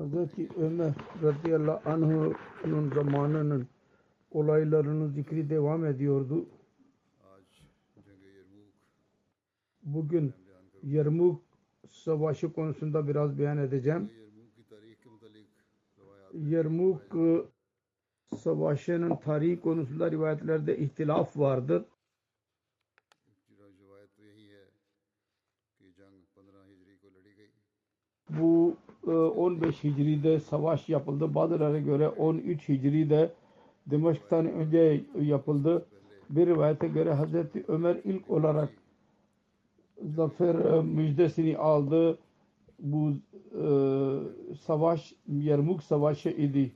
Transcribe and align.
Hazreti 0.00 0.48
Ömer 0.56 0.92
radıyallahu 1.22 1.90
anh'ın 1.90 2.90
zamanının 2.94 3.68
olaylarının 4.30 5.08
zikri 5.08 5.50
devam 5.50 5.84
ediyordu. 5.84 6.46
Bugün 9.82 10.32
Yermuk 10.82 11.42
Savaşı 11.88 12.52
konusunda 12.52 13.08
biraz 13.08 13.38
beyan 13.38 13.58
edeceğim. 13.58 14.10
Yermuk 16.34 17.02
Savaşı'nın 18.36 19.16
tarihi 19.16 19.60
konusunda 19.60 20.10
rivayetlerde 20.10 20.78
ihtilaf 20.78 21.36
vardır. 21.38 21.84
Bu 28.28 28.76
15 29.06 29.84
Hicri'de 29.84 30.40
savaş 30.40 30.88
yapıldı. 30.88 31.34
Bazılarına 31.34 31.78
göre 31.78 32.08
13 32.08 32.68
Hicri'de 32.68 33.32
Dimaşk'tan 33.90 34.46
önce 34.52 35.04
yapıldı. 35.20 35.86
Bir 36.30 36.46
rivayete 36.46 36.88
göre 36.88 37.12
Hazreti 37.12 37.64
Ömer 37.68 37.96
ilk 38.04 38.30
olarak 38.30 38.68
zafer 40.02 40.82
müjdesini 40.82 41.58
aldı. 41.58 42.18
Bu 42.78 43.10
e, 43.10 43.64
savaş 44.54 45.14
Yermuk 45.28 45.82
Savaşı 45.82 46.28
idi. 46.28 46.72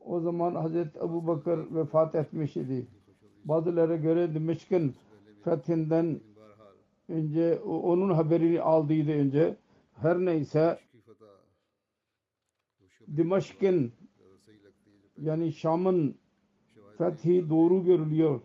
O 0.00 0.20
zaman 0.20 0.54
Hazreti 0.54 0.98
Ebu 0.98 1.26
Bakır 1.26 1.74
vefat 1.74 2.14
etmiş 2.14 2.56
idi. 2.56 2.86
Bazılara 3.44 3.96
göre 3.96 4.34
Dimaşk'ın 4.34 4.94
fethinden 5.44 6.20
önce 7.08 7.58
onun 7.58 8.10
haberini 8.10 8.60
aldıydı 8.60 9.12
önce. 9.12 9.56
Her 10.02 10.18
neyse 10.18 10.78
Dimaşk'ın 13.16 13.92
yani 15.22 15.52
Şam'ın 15.52 16.14
fethi 16.98 17.50
doğru 17.50 17.84
görülüyor. 17.84 18.40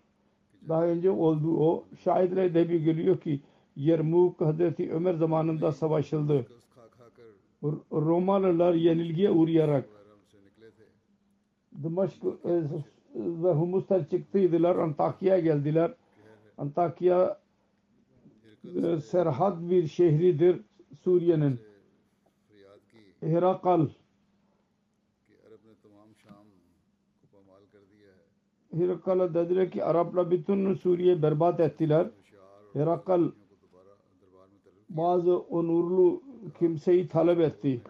Daha 0.69 0.85
önce 0.85 1.11
oldu 1.11 1.57
o. 1.57 1.85
Şahitler 2.03 2.53
de 2.53 2.69
bir 2.69 2.79
geliyor 2.79 3.19
ki 3.19 3.41
Yermuk 3.75 4.41
Hazreti 4.41 4.91
Ömer 4.93 5.13
zamanında 5.13 5.71
savaşıldı. 5.71 6.45
Romalılar 7.91 8.73
yenilgiye 8.73 9.31
uğrayarak 9.31 9.89
Dimaşk 11.83 12.23
ve 13.15 13.51
Humus'tan 13.51 14.03
çıktıydılar. 14.03 14.75
Antakya'ya 14.75 15.39
geldiler. 15.39 15.93
Antakya 16.57 17.39
serhat 19.03 19.61
bir 19.69 19.87
şehridir 19.87 20.61
Suriye'nin. 21.01 21.59
Herakal 23.19 23.87
Hirakal'a 28.73 29.33
dediler 29.33 29.71
ki 29.71 29.83
Araplar 29.83 30.31
bütün 30.31 30.73
Suriye 30.73 31.21
berbat 31.21 31.59
ettiler. 31.59 32.09
Herakal 32.73 33.31
bazı 34.89 35.37
onurlu 35.39 36.23
kimseyi 36.59 37.07
talep 37.07 37.39
etti 37.39 37.81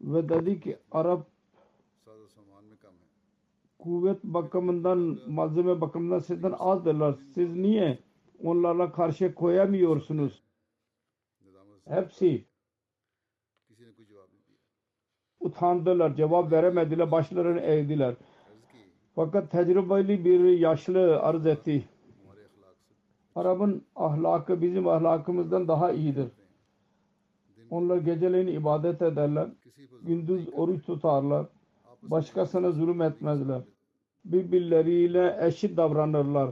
ve 0.00 0.28
dedi 0.28 0.60
ki 0.60 0.76
Arap 0.92 1.26
kuvvet 3.78 4.24
bakımından 4.24 5.18
malzeme 5.28 5.80
bakımından 5.80 6.18
sizden 6.18 6.54
azdırlar. 6.58 7.14
Siz 7.34 7.56
niye 7.56 7.98
onlarla 8.44 8.92
karşı 8.92 9.34
koyamıyorsunuz? 9.34 10.45
Hepsi 11.88 12.44
utandılar, 15.40 16.14
cevap 16.14 16.52
veremediler, 16.52 17.10
başlarını 17.10 17.60
eğdiler. 17.60 18.14
Fakat 19.14 19.50
tecrübeli 19.50 20.24
bir 20.24 20.58
yaşlı 20.58 21.20
arz 21.20 21.46
etti. 21.46 21.88
Arap'ın 23.34 23.84
ahlakı 23.96 24.62
bizim 24.62 24.88
ahlakımızdan 24.88 25.68
daha 25.68 25.92
iyidir. 25.92 26.28
Onlar 27.70 27.96
geceleyin 27.96 28.46
ibadet 28.46 29.02
ederler. 29.02 29.48
Gündüz 30.02 30.48
oruç 30.52 30.86
tutarlar. 30.86 31.46
Başkasına 32.02 32.70
zulüm 32.70 33.02
etmezler. 33.02 33.62
Birbirleriyle 34.24 35.38
eşit 35.40 35.76
davranırlar. 35.76 36.50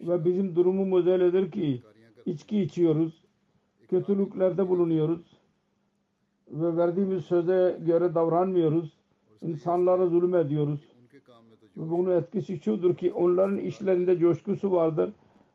Ve 0.00 0.24
bizim 0.24 0.56
durumumuz 0.56 1.06
öyledir 1.06 1.50
ki 1.52 1.82
içki 2.26 2.60
içiyoruz. 2.60 3.27
Kötülüklerde 3.88 4.68
bulunuyoruz. 4.68 5.38
Ve 6.48 6.76
verdiğimiz 6.76 7.24
söze 7.24 7.78
göre 7.86 8.14
davranmıyoruz 8.14 8.98
insanlara 9.42 10.06
zulüm 10.06 10.34
ediyoruz. 10.34 10.80
Ve 11.76 11.90
bunun 11.90 12.10
etkisi 12.10 12.58
şudur 12.58 12.96
ki 12.96 13.12
onların 13.12 13.58
işlerinde 13.58 14.18
coşkusu 14.18 14.72
vardır 14.72 15.12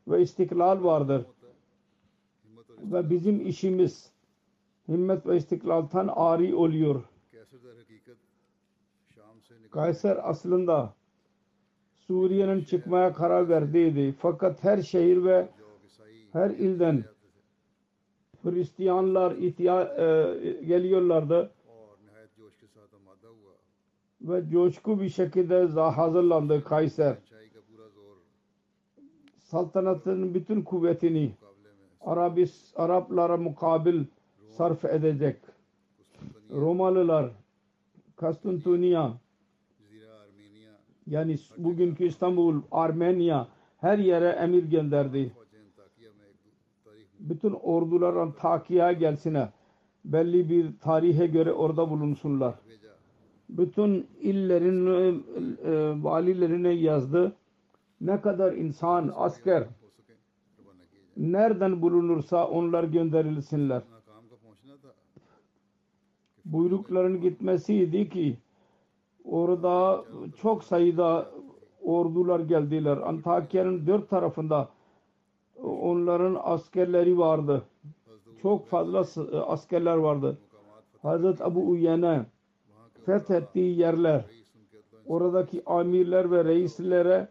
ve 0.07 0.21
istiklal 0.21 0.83
vardır. 0.83 1.25
Ve 2.83 3.09
bizim 3.09 3.47
işimiz 3.47 4.11
himmet 4.87 5.27
ve 5.27 5.37
istiklaltan 5.37 6.09
ari 6.15 6.55
oluyor. 6.55 7.03
Kayser 9.71 10.29
aslında 10.29 10.93
Suriye'nin 11.95 12.63
çıkmaya 12.63 13.13
karar 13.13 13.49
verdiydi. 13.49 14.15
Fakat 14.19 14.63
her 14.63 14.81
şehir 14.81 15.23
ve 15.23 15.47
her 16.33 16.49
ilden 16.49 17.03
Hristiyanlar 18.43 19.31
ihtiya 19.31 19.81
e, 19.83 20.05
geliyorlardı 20.65 21.51
ve 24.21 24.49
coşku 24.49 25.01
bir 25.01 25.09
şekilde 25.09 25.81
hazırlandı 25.81 26.63
Kayser. 26.63 27.17
Saltanatın 29.37 30.33
bütün 30.33 30.61
kuvvetini 30.61 31.31
Arabis, 32.01 32.73
Araplara 32.75 33.37
mukabil 33.37 34.03
sarf 34.57 34.85
edecek. 34.85 35.37
Romalılar 36.51 37.31
Konstantiniya 38.17 39.13
yani 41.07 41.37
bugünkü 41.57 42.05
İstanbul, 42.05 42.61
Armenya 42.71 43.47
her 43.77 43.97
yere 43.97 44.29
emir 44.29 44.63
gönderdi 44.63 45.31
bütün 47.23 47.51
orduların 47.51 48.31
takiya 48.31 48.91
gelsine 48.91 49.49
belli 50.05 50.49
bir 50.49 50.79
tarihe 50.79 51.27
göre 51.27 51.53
orada 51.53 51.89
bulunsunlar. 51.89 52.55
Bütün 53.49 54.07
illerin 54.21 54.87
e, 54.87 55.07
e, 55.69 56.03
valilerine 56.03 56.69
yazdı. 56.69 57.35
Ne 58.01 58.21
kadar 58.21 58.53
insan, 58.53 59.11
asker 59.15 59.63
nereden 61.17 61.81
bulunursa 61.81 62.47
onlar 62.47 62.83
gönderilsinler. 62.83 63.81
Buyrukların 66.45 67.21
gitmesiydi 67.21 68.09
ki 68.09 68.37
orada 69.23 70.05
çok 70.41 70.63
sayıda 70.63 71.31
ordular 71.81 72.39
geldiler. 72.39 72.97
Antakya'nın 72.97 73.87
dört 73.87 74.09
tarafında 74.09 74.69
onların 75.63 76.37
askerleri 76.43 77.17
vardı. 77.17 77.63
Çok 78.41 78.67
fazla 78.67 79.23
e, 79.31 79.37
askerler 79.37 79.95
vardı. 79.95 80.37
Hazreti 81.01 81.43
Abu 81.43 81.69
Uyene 81.69 82.25
fethettiği 83.05 83.79
yerler 83.79 84.25
oradaki 85.07 85.61
amirler 85.65 86.31
ve 86.31 86.45
reislere 86.45 87.27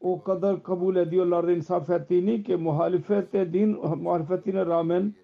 o 0.00 0.22
kadar 0.22 0.62
kabul 0.62 0.96
ediyorlardı 0.96 1.52
insaf 1.52 1.90
ettiğini 1.90 2.42
ki 2.42 2.56
muhalefete 2.56 3.52
din 3.52 3.70
muhalefetine 4.02 4.66
rağmen 4.66 5.14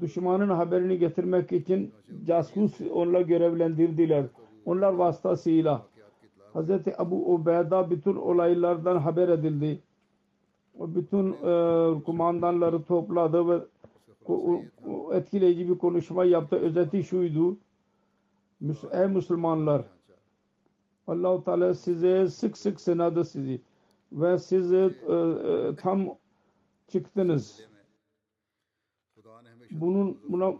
düşmanın 0.00 0.48
haberini 0.48 0.98
getirmek 0.98 1.52
için 1.52 1.92
casus 2.26 2.80
onlar 2.94 3.20
görevlendirdiler. 3.20 4.24
Onlar 4.64 4.92
vasıtasıyla 4.92 5.82
Hz. 6.54 6.70
Abu 6.98 7.34
Ubeyda 7.34 7.90
bütün 7.90 8.16
olaylardan 8.16 8.96
haber 8.96 9.28
edildi 9.28 9.78
bütün 10.78 11.32
e, 11.32 12.02
kumandanları 12.04 12.82
topladı 12.82 13.48
ve 13.48 13.60
o, 14.26 14.62
o 14.88 15.14
etkileyici 15.14 15.68
bir 15.68 15.78
konuşma 15.78 16.24
yaptı. 16.24 16.56
Özeti 16.56 17.04
şuydu. 17.04 17.56
Ey 18.92 19.06
Müslümanlar 19.06 19.84
allah 21.06 21.44
Teala 21.44 21.74
size 21.74 22.28
sık 22.28 22.58
sık 22.58 22.80
sınadı 22.80 23.24
sizi 23.24 23.60
ve 24.12 24.38
siz 24.38 24.72
e, 24.72 24.76
e, 24.76 25.76
tam 25.76 26.06
çıktınız. 26.88 27.68
Bunun 29.70 30.18
buna 30.28 30.54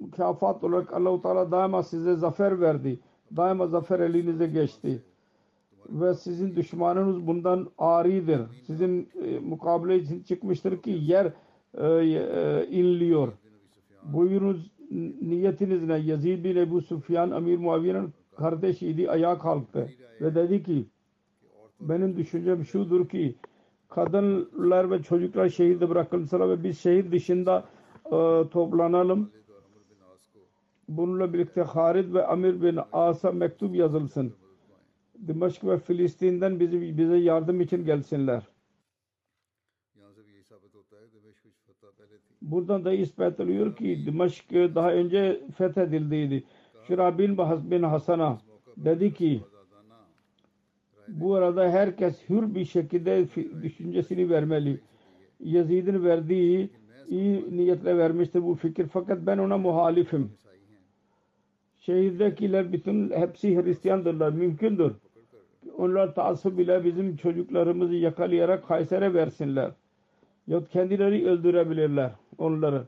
mükafat 0.00 0.64
olarak 0.64 0.92
allah 0.92 1.22
Teala 1.22 1.50
daima 1.50 1.82
size 1.82 2.14
zafer 2.14 2.60
verdi. 2.60 3.00
Daima 3.36 3.66
zafer 3.66 4.00
elinize 4.00 4.46
geçti. 4.46 5.02
Ve 5.88 6.14
sizin 6.14 6.56
düşmanınız 6.56 7.26
bundan 7.26 7.68
aridir. 7.78 8.40
Sizin 8.66 9.08
e, 9.24 9.38
mukabele 9.38 9.96
için 9.96 10.22
çıkmıştır 10.22 10.82
ki 10.82 10.90
yer 10.90 11.32
e, 11.74 11.86
e, 11.86 12.66
inliyor. 12.70 13.32
Buyurunuz 14.04 14.70
niyetiniz 15.22 15.84
ne? 15.84 15.98
Yazid 15.98 16.44
bin 16.44 16.56
Ebu 16.56 16.80
Sufyan 16.80 17.30
Amir 17.30 17.58
Muaviye'nin 17.58 18.10
kardeşiydi. 18.36 19.10
Ayağa 19.10 19.38
kalktı 19.38 19.88
ve 20.20 20.34
dedi 20.34 20.62
ki 20.62 20.86
benim 21.80 22.16
düşüncem 22.16 22.64
şudur 22.64 23.08
ki 23.08 23.36
kadınlar 23.88 24.90
ve 24.90 25.02
çocuklar 25.02 25.48
şehirde 25.48 25.88
bırakılsalar 25.88 26.48
ve 26.48 26.64
biz 26.64 26.78
şehir 26.78 27.12
dışında 27.12 27.64
e, 28.06 28.48
toplanalım. 28.50 29.30
Bununla 30.88 31.32
birlikte 31.32 31.62
Halid 31.62 32.14
ve 32.14 32.26
Amir 32.26 32.62
bin 32.62 32.78
As'a 32.92 33.32
mektup 33.32 33.74
yazılsın. 33.74 34.32
Dimaşk 35.26 35.64
ve 35.64 35.78
Filistin'den 35.78 36.60
bizi, 36.60 36.98
bize 36.98 37.16
yardım 37.16 37.60
için 37.60 37.84
gelsinler. 37.84 38.42
Buradan 42.42 42.84
da 42.84 42.92
ispat 42.92 43.40
oluyor 43.40 43.76
ki 43.76 44.02
Dimaşk 44.06 44.52
e, 44.52 44.74
daha 44.74 44.92
önce 44.92 45.40
fethedildiydi. 45.58 46.44
Şirabil 46.86 47.38
bin 47.70 47.82
Hasan'a 47.82 48.38
dedi 48.76 49.14
ki 49.14 49.42
bu 51.08 51.34
arada 51.34 51.70
herkes 51.70 52.28
hür 52.28 52.54
bir 52.54 52.64
şekilde 52.64 53.28
düşüncesini 53.62 54.30
vermeli. 54.30 54.80
Yazid'in 55.40 56.04
verdiği 56.04 56.70
iyi 57.08 57.56
niyetle 57.56 57.98
vermiştir 57.98 58.42
bu 58.42 58.54
fikir 58.54 58.86
fakat 58.92 59.26
ben 59.26 59.38
ona 59.38 59.58
muhalifim. 59.58 60.30
Şehirdekiler 61.78 62.72
bütün 62.72 63.10
hepsi 63.10 63.56
Hristiyandırlar 63.56 64.32
mümkündür 64.32 64.92
onlar 65.78 66.14
taassup 66.14 66.60
ile 66.60 66.84
bizim 66.84 67.16
çocuklarımızı 67.16 67.94
yakalayarak 67.94 68.68
Kayser'e 68.68 69.14
versinler. 69.14 69.72
Yahut 70.46 70.68
kendileri 70.70 71.28
öldürebilirler 71.28 72.12
onları. 72.38 72.84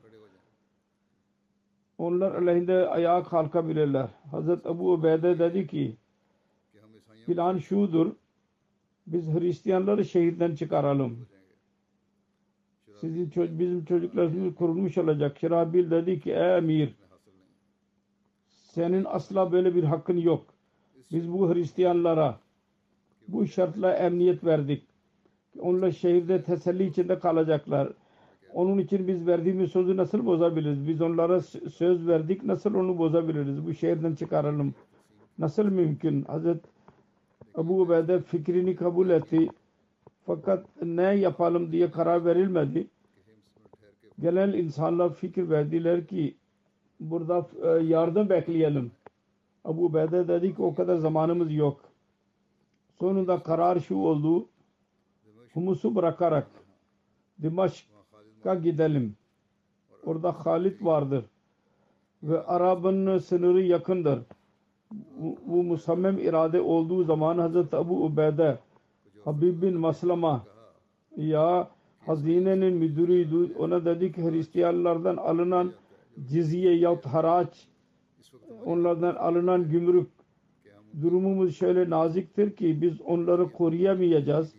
Onlar 1.98 2.34
aleyhinde 2.34 2.88
ayağa 2.88 3.22
kalkabilirler. 3.22 4.08
Hazreti 4.30 4.68
Ebu 4.68 4.92
Ubeyde 4.92 5.38
dedi 5.38 5.66
ki 5.66 5.96
plan 7.26 7.58
şudur 7.58 8.12
biz 9.06 9.34
Hristiyanları 9.34 10.04
şehirden 10.04 10.54
çıkaralım. 10.54 11.26
Sizin 13.00 13.30
ço- 13.30 13.58
bizim 13.58 13.84
çocuklarımız 13.84 14.54
kurulmuş 14.54 14.98
olacak. 14.98 15.38
Şirabil 15.38 15.90
dedi 15.90 16.20
ki 16.20 16.32
ey 16.32 16.56
emir 16.58 16.94
senin 18.46 19.04
asla 19.04 19.52
böyle 19.52 19.74
bir 19.74 19.84
hakkın 19.84 20.16
yok. 20.16 20.46
Biz 21.12 21.32
bu 21.32 21.54
Hristiyanlara 21.54 22.38
bu 23.28 23.46
şartla 23.46 23.92
emniyet 23.94 24.44
verdik. 24.44 24.82
Onlar 25.60 25.90
şehirde 25.90 26.42
teselli 26.42 26.86
içinde 26.86 27.18
kalacaklar. 27.18 27.92
Onun 28.54 28.78
için 28.78 29.08
biz 29.08 29.26
verdiğimiz 29.26 29.70
sözü 29.70 29.96
nasıl 29.96 30.26
bozabiliriz? 30.26 30.88
Biz 30.88 31.00
onlara 31.00 31.40
söz 31.40 32.06
verdik. 32.06 32.44
Nasıl 32.44 32.74
onu 32.74 32.98
bozabiliriz? 32.98 33.66
Bu 33.66 33.74
şehirden 33.74 34.14
çıkaralım. 34.14 34.74
Nasıl 35.38 35.64
mümkün? 35.64 36.22
Hazret 36.22 36.64
Ebu 37.58 37.80
Ubeyde 37.80 38.20
fikrini 38.20 38.76
kabul 38.76 39.10
etti. 39.10 39.48
Fakat 40.26 40.66
ne 40.82 41.02
yapalım 41.02 41.72
diye 41.72 41.90
karar 41.90 42.24
verilmedi. 42.24 42.86
Gelen 44.20 44.52
insanlar 44.52 45.14
fikir 45.14 45.50
verdiler 45.50 46.06
ki 46.06 46.34
burada 47.00 47.46
e, 47.62 47.68
yardım 47.84 48.28
bekleyelim. 48.28 48.90
Abu 49.64 49.84
Ubeyde 49.84 50.28
dedi 50.28 50.54
ki 50.54 50.62
o 50.62 50.74
kadar 50.74 50.96
zamanımız 50.96 51.52
yok. 51.52 51.93
Sonunda 52.98 53.42
karar 53.42 53.80
şu 53.80 53.96
oldu. 53.96 54.48
Humus'u 55.54 55.94
bırakarak 55.94 56.46
Dimaşk'a 57.42 58.54
gidelim. 58.54 59.16
Orada 60.06 60.32
Halid 60.32 60.84
vardır. 60.84 61.24
Ve 62.22 62.42
Arap'ın 62.42 63.18
sınırı 63.18 63.62
yakındır. 63.62 64.20
Bu, 64.92 65.36
bu 65.46 65.62
musammem 65.62 66.18
irade 66.18 66.60
olduğu 66.60 67.04
zaman 67.04 67.38
Hazreti 67.38 67.76
Abu 67.76 68.04
Ubeyde 68.04 68.58
Habib 69.24 69.62
bin 69.62 69.78
Maslama 69.78 70.44
ya 71.16 71.70
hazinenin 72.06 72.74
müdürüydü. 72.74 73.54
Ona 73.58 73.84
dedi 73.84 74.12
ki 74.12 74.22
Hristiyanlardan 74.22 75.16
alınan 75.16 75.72
cizye 76.28 76.76
yahut 76.76 77.06
haraç 77.06 77.68
onlardan 78.64 79.14
alınan 79.14 79.68
gümrük 79.70 80.08
durumumuz 81.02 81.56
şöyle 81.56 81.90
naziktir 81.90 82.56
ki 82.56 82.82
biz 82.82 83.00
onları 83.00 83.52
koruyamayacağız. 83.52 84.54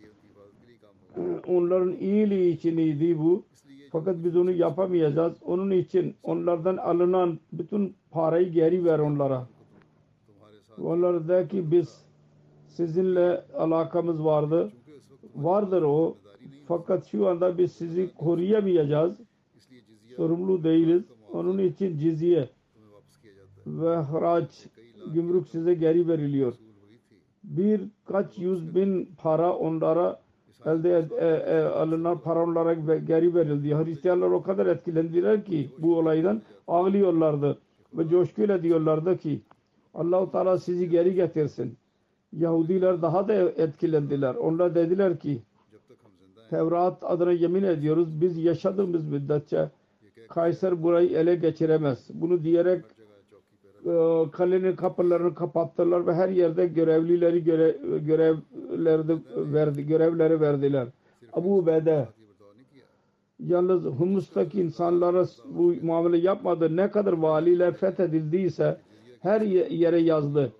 Ee, 1.16 1.20
onların 1.48 1.92
iyiliği 1.92 2.54
için 2.54 2.76
iyiydi 2.76 3.18
bu. 3.18 3.44
Fakat 3.92 4.16
biz 4.24 4.36
onu 4.36 4.50
yapamayacağız. 4.50 5.42
Onun 5.42 5.70
için 5.70 6.14
onlardan 6.22 6.76
alınan 6.76 7.38
bütün 7.52 7.94
parayı 8.10 8.52
geri 8.52 8.84
ver 8.84 8.98
onlara. 8.98 9.46
Onlara 10.82 11.28
de 11.28 11.48
ki 11.48 11.70
biz 11.70 12.04
sizinle 12.68 13.44
alakamız 13.54 14.24
vardı. 14.24 14.72
Vardır 15.36 15.82
o. 15.82 16.16
Fakat 16.68 17.06
şu 17.06 17.28
anda 17.28 17.58
biz 17.58 17.72
sizi 17.72 18.14
koruyamayacağız. 18.14 19.20
Sorumlu 20.16 20.64
değiliz. 20.64 21.04
Onun 21.32 21.58
için 21.58 21.98
cizye 21.98 22.48
ve 23.66 23.96
haraç 23.96 24.50
gümrük 25.14 25.48
size 25.48 25.74
geri 25.74 26.08
veriliyor. 26.08 26.54
Bir 27.44 27.80
kaç 28.04 28.38
yüz 28.38 28.74
bin 28.74 29.10
para 29.22 29.56
onlara 29.56 30.20
elde 30.66 31.08
e, 31.18 31.26
e, 31.26 31.62
alınan 31.62 32.18
para 32.18 32.44
onlara 32.44 32.74
geri 32.98 33.34
verildi. 33.34 33.74
Hristiyanlar 33.74 34.30
o 34.30 34.42
kadar 34.42 34.66
etkilendiler 34.66 35.44
ki 35.44 35.70
bu 35.78 35.98
olaydan 35.98 36.42
ağlıyorlardı 36.68 37.58
ve 37.94 38.08
coşkuyla 38.08 38.62
diyorlardı 38.62 39.18
ki 39.18 39.40
Allahu 39.94 40.30
Teala 40.32 40.58
sizi 40.58 40.88
geri 40.88 41.14
getirsin. 41.14 41.76
Yahudiler 42.32 43.02
daha 43.02 43.28
da 43.28 43.34
etkilendiler. 43.34 44.34
Onlar 44.34 44.74
dediler 44.74 45.18
ki 45.18 45.42
Tevrat 46.50 47.04
adına 47.04 47.32
yemin 47.32 47.62
ediyoruz 47.62 48.20
biz 48.20 48.38
yaşadığımız 48.38 49.04
müddetçe 49.04 49.70
Kayser 50.28 50.82
burayı 50.82 51.10
ele 51.10 51.34
geçiremez. 51.34 52.08
Bunu 52.14 52.44
diyerek 52.44 52.84
e, 53.86 54.24
kalenin 54.32 54.76
kapılarını 54.76 55.34
kapattılar 55.34 56.06
ve 56.06 56.14
her 56.14 56.28
yerde 56.28 56.66
görevlileri 56.66 57.44
göre, 57.44 57.76
görevlerde 58.00 59.16
verdi, 59.36 59.86
görevleri 59.86 60.40
verdiler. 60.40 60.88
Abu 61.32 61.58
Ubeyde 61.58 62.08
yalnız 63.38 63.84
Humus'taki 63.84 64.60
insanlara 64.60 65.26
bu 65.44 65.74
muamele 65.82 66.16
yapmadı. 66.18 66.76
Ne 66.76 66.90
kadar 66.90 67.12
valiler 67.12 67.74
fethedildiyse 67.74 68.80
her 69.20 69.40
yere 69.70 69.98
yazdı. 70.00 70.52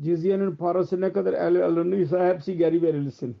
Cizyenin 0.00 0.56
parası 0.56 1.00
ne 1.00 1.12
kadar 1.12 1.32
el 1.32 1.64
alınıyorsa 1.66 2.28
hepsi 2.28 2.56
geri 2.56 2.82
verilsin. 2.82 3.36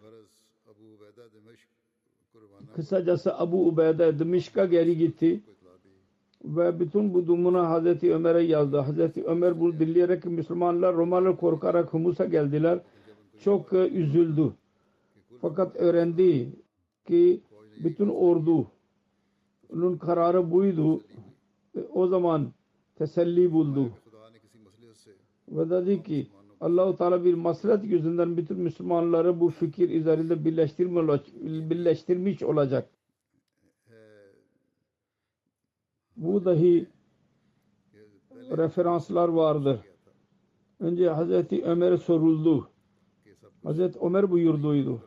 Kısacası 2.76 3.38
Abu 3.38 3.68
Ubeyde 3.68 4.18
Dımışk'a 4.18 4.64
geri 4.64 4.98
gitti 4.98 5.40
ve 6.44 6.80
bütün 6.80 7.14
bu 7.14 7.26
dumuna 7.26 7.70
Hazreti 7.70 8.14
Ömer'e 8.14 8.42
yazdı. 8.42 8.78
Hazreti 8.78 9.24
Ömer 9.24 9.60
bunu 9.60 9.78
dinleyerek 9.78 10.24
Müslümanlar 10.24 10.96
Romalı 10.96 11.36
korkarak 11.36 11.92
Humus'a 11.92 12.24
geldiler. 12.24 12.80
Çok 13.40 13.72
e, 13.72 13.88
üzüldü. 13.88 14.52
Fakat 15.40 15.76
öğrendi 15.76 16.48
ki 17.08 17.40
bütün 17.84 18.08
ordunun 18.08 19.96
kararı 20.00 20.50
buydu. 20.50 21.00
E, 21.76 21.80
o 21.92 22.06
zaman 22.06 22.52
teselli 22.96 23.52
buldu. 23.52 23.90
Ve 25.48 25.70
dedi 25.70 26.02
ki 26.02 26.26
Allah-u 26.60 26.96
Teala 26.96 27.24
bir 27.24 27.34
masret 27.34 27.84
yüzünden 27.84 28.36
bütün 28.36 28.58
Müslümanları 28.58 29.40
bu 29.40 29.50
fikir 29.50 29.90
üzerinde 29.90 30.44
birleştirmiş 31.70 32.42
olacak. 32.42 32.88
bu 36.16 36.44
dahi 36.44 36.86
referanslar 38.56 39.28
vardır. 39.28 39.80
Önce 40.80 41.08
Hazreti 41.08 41.64
Ömer 41.64 41.96
soruldu. 41.96 42.68
Hazreti 43.64 43.98
Ömer 43.98 44.30
buyurduydu. 44.30 45.00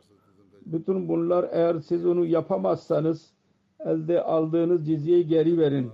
Bütün 0.66 1.08
bunlar 1.08 1.48
eğer 1.52 1.78
siz 1.78 2.06
onu 2.06 2.26
yapamazsanız 2.26 3.32
elde 3.80 4.22
aldığınız 4.22 4.86
cizyeyi 4.86 5.26
geri 5.26 5.58
verin. 5.58 5.90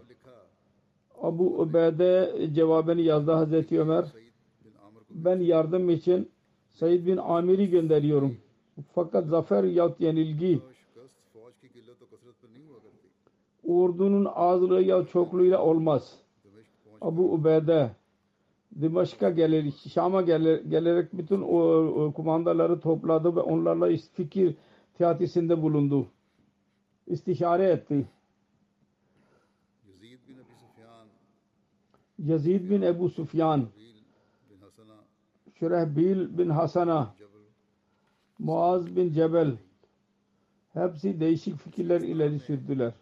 Abu 1.22 1.60
Ubeyde 1.60 2.34
cevabını 2.54 3.00
yazdı 3.00 3.32
Hazreti 3.32 3.80
Ömer. 3.80 4.04
Ben 5.10 5.40
yardım 5.40 5.90
için 5.90 6.30
Said 6.70 7.06
bin 7.06 7.16
Amir'i 7.16 7.70
gönderiyorum. 7.70 8.36
Fakat 8.94 9.26
zafer 9.26 9.64
yahut 9.64 10.00
yenilgi 10.00 10.60
ordunun 13.66 14.24
azlığı 14.34 14.82
ya 14.82 15.06
çokluğuyla 15.06 15.62
olmaz. 15.62 16.18
Abu 17.00 17.32
Ubeyde 17.32 17.90
Dimaşk'a 18.80 19.30
gelerek, 19.30 19.74
Şam'a 19.92 20.22
gelerek 20.22 21.12
bütün 21.12 21.40
o, 21.40 21.58
o 22.04 22.12
kumandaları 22.12 22.80
topladı 22.80 23.36
ve 23.36 23.40
onlarla 23.40 23.96
fikir 24.12 24.54
tiyatisinde 24.96 25.62
bulundu. 25.62 26.06
İstişare 27.06 27.64
etti. 27.64 28.08
Yazid 32.18 32.70
bin 32.70 32.82
Ebu 32.82 33.08
Sufyan, 33.08 33.66
Şurehbil 35.54 36.38
bin 36.38 36.50
Hasana, 36.50 37.14
Muaz 38.38 38.96
bin 38.96 39.12
Cebel 39.12 39.56
hepsi 40.72 41.20
değişik 41.20 41.56
fikirler 41.56 42.00
ileri 42.00 42.38
sürdüler. 42.38 42.92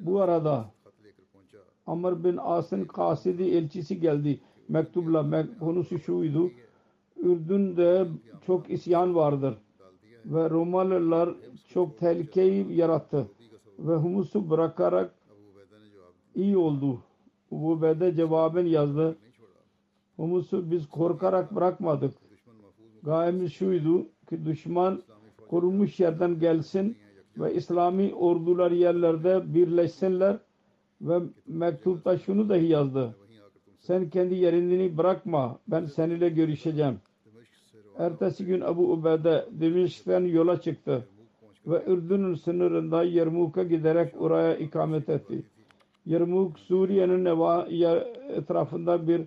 Bu 0.00 0.20
arada 0.20 0.64
Amr 1.86 2.24
bin 2.24 2.38
As'ın 2.42 2.84
Kasidi 2.84 3.42
elçisi 3.42 4.00
geldi. 4.00 4.40
Mektubla 4.68 5.22
Mek 5.22 5.60
konusu 5.60 5.98
şuydu. 5.98 6.50
Ürdün'de 7.22 8.06
çok 8.46 8.70
isyan 8.70 9.14
vardır. 9.14 9.54
Ve 10.24 10.50
Romalılar 10.50 11.34
çok 11.68 11.98
tehlikeyi 11.98 12.76
yarattı. 12.76 13.28
Ve 13.78 13.94
humusu 13.94 14.50
bırakarak 14.50 15.14
iyi 16.34 16.56
oldu. 16.56 16.98
Bu 17.50 17.82
bede 17.82 18.14
cevaben 18.14 18.66
yazdı. 18.66 19.16
Humusu 20.16 20.70
biz 20.70 20.88
korkarak 20.88 21.54
bırakmadık. 21.54 22.14
Gayemiz 23.02 23.52
şuydu 23.52 24.06
ki 24.28 24.44
düşman 24.44 25.02
korunmuş 25.50 26.00
yerden 26.00 26.38
gelsin 26.40 26.96
ve 27.38 27.54
İslami 27.54 28.14
ordular 28.14 28.70
yerlerde 28.70 29.54
birleşsinler 29.54 30.36
ve 31.00 31.18
mektupta 31.46 32.18
şunu 32.18 32.48
dahi 32.48 32.66
yazdı. 32.66 33.14
Sen 33.78 34.10
kendi 34.10 34.34
yerini 34.34 34.96
bırakma. 34.96 35.58
Ben 35.68 35.84
seninle 35.84 36.28
görüşeceğim. 36.28 36.98
Ertesi 37.98 38.44
gün 38.46 38.60
Abu 38.60 38.92
Ubade 38.92 39.48
Dimişk'ten 39.60 40.24
yola 40.24 40.60
çıktı 40.60 41.08
ve 41.66 41.84
Ürdün'ün 41.86 42.34
sınırında 42.34 43.02
Yermuk'a 43.02 43.62
giderek 43.62 44.20
oraya 44.20 44.56
ikamet 44.56 45.08
etti. 45.08 45.42
Yermuk 46.06 46.58
Suriye'nin 46.58 47.24
etrafında 48.36 49.08
bir 49.08 49.20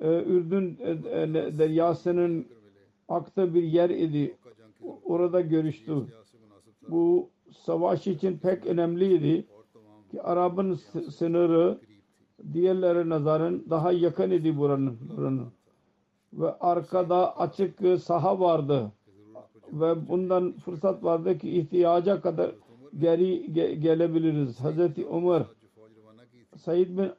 e, 0.00 0.22
Ürdün 0.22 0.78
e, 0.80 0.90
e 0.90 1.58
deryasının 1.58 2.46
akta 3.08 3.54
bir 3.54 3.62
yer 3.62 3.90
idi. 3.90 4.36
Orada 5.04 5.40
görüştü. 5.40 5.94
Bu 6.88 7.28
savaşı 7.52 8.10
için 8.10 8.38
pek 8.38 8.66
önemliydi 8.66 9.46
ki 10.10 10.22
Arap'ın 10.22 10.74
sınırı 11.10 11.78
diğerlere 12.52 13.08
nazaran 13.08 13.70
daha 13.70 13.92
yakın 13.92 14.30
idi 14.30 14.58
buranın. 14.58 14.98
Ve 16.32 16.54
arkada 16.60 17.36
açık 17.38 18.00
saha 18.02 18.40
vardı. 18.40 18.92
Ve 19.72 20.08
bundan 20.08 20.52
fırsat 20.52 21.04
vardı 21.04 21.38
ki 21.38 21.50
ihtiyaca 21.50 22.20
kadar 22.20 22.50
geri 22.98 23.52
gelebiliriz. 23.80 24.60
Hazreti 24.60 25.06
Ömer 25.08 25.42
Said 26.56 26.88
bin 26.88 27.10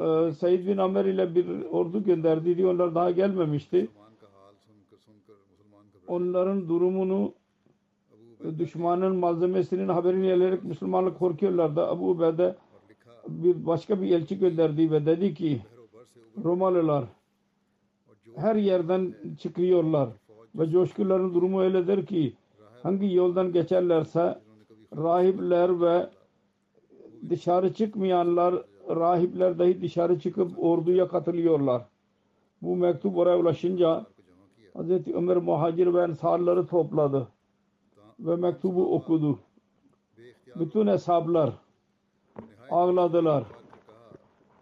e, 0.00 0.32
Said 0.32 0.66
bin 0.66 0.76
Amer 0.76 1.04
ile 1.04 1.34
bir 1.34 1.64
ordu 1.64 2.04
gönderdi. 2.04 2.66
Onlar 2.66 2.94
daha 2.94 3.10
gelmemişti. 3.10 3.88
Onların 6.08 6.68
durumunu 6.68 7.32
düşmanın 8.58 9.16
malzemesinin 9.16 9.88
haberini 9.88 10.26
gelerek 10.26 10.64
Müslümanlık 10.64 11.18
korkuyorlardı. 11.18 11.86
Abu 11.88 12.10
Ubeyde 12.10 12.56
bir 13.28 13.66
başka 13.66 14.02
bir 14.02 14.10
elçi 14.10 14.38
gönderdi 14.38 14.90
ve 14.90 15.06
dedi 15.06 15.34
ki 15.34 15.60
Romalılar 16.44 17.04
her 18.36 18.56
yerden 18.56 19.14
çıkıyorlar 19.38 20.08
ve 20.54 20.68
coşkuların 20.68 21.34
durumu 21.34 21.60
öyledir 21.60 22.06
ki 22.06 22.36
hangi 22.82 23.14
yoldan 23.14 23.52
geçerlerse 23.52 24.38
rahipler 24.96 25.80
ve 25.80 26.10
dışarı 27.30 27.74
çıkmayanlar 27.74 28.54
rahipler 28.88 29.58
dahi 29.58 29.82
dışarı 29.82 30.20
çıkıp 30.20 30.52
orduya 30.58 31.08
katılıyorlar. 31.08 31.82
Bu 32.62 32.76
mektup 32.76 33.16
oraya 33.16 33.38
ulaşınca 33.38 34.06
Hz. 34.74 35.08
Ömer 35.14 35.36
muhacir 35.36 35.94
ve 35.94 36.02
ensarları 36.02 36.66
topladı 36.66 37.28
ve 38.20 38.36
mektubu 38.36 38.94
okudu. 38.94 39.38
Bütün 40.56 40.86
eshablar 40.86 41.52
ağladılar 42.70 43.44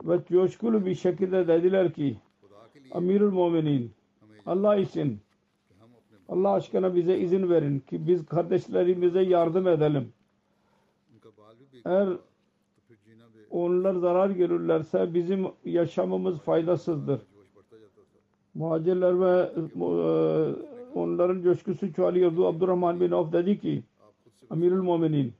ve 0.04 0.20
coşkulu 0.28 0.86
bir 0.86 0.94
şekilde 0.94 1.48
dediler 1.48 1.92
ki 1.92 2.16
Amirül 2.92 3.30
Muminin 3.30 3.92
Allah 4.46 4.76
için 4.76 5.18
Allah 6.28 6.52
aşkına 6.52 6.94
bize 6.94 7.18
izin 7.18 7.50
verin 7.50 7.80
ki 7.80 8.06
biz 8.06 8.26
kardeşlerimize 8.26 9.22
yardım 9.22 9.68
edelim. 9.68 10.12
Eğer 11.84 12.08
onlar 13.50 13.94
zarar 13.94 14.30
görürlerse 14.30 15.14
bizim 15.14 15.46
yaşamımız 15.64 16.38
faydasızdır. 16.38 17.20
Muhacirler 18.54 19.20
ve 19.20 19.52
e, 19.80 20.77
onların 20.98 21.42
coşkusu 21.42 21.92
çoğalıyordu. 21.92 22.46
Abdurrahman 22.46 23.00
bin 23.00 23.10
Avf 23.10 23.32
dedi 23.32 23.58
ki 23.60 23.82
Amirül 24.50 24.82
Mu'minin 24.82 25.32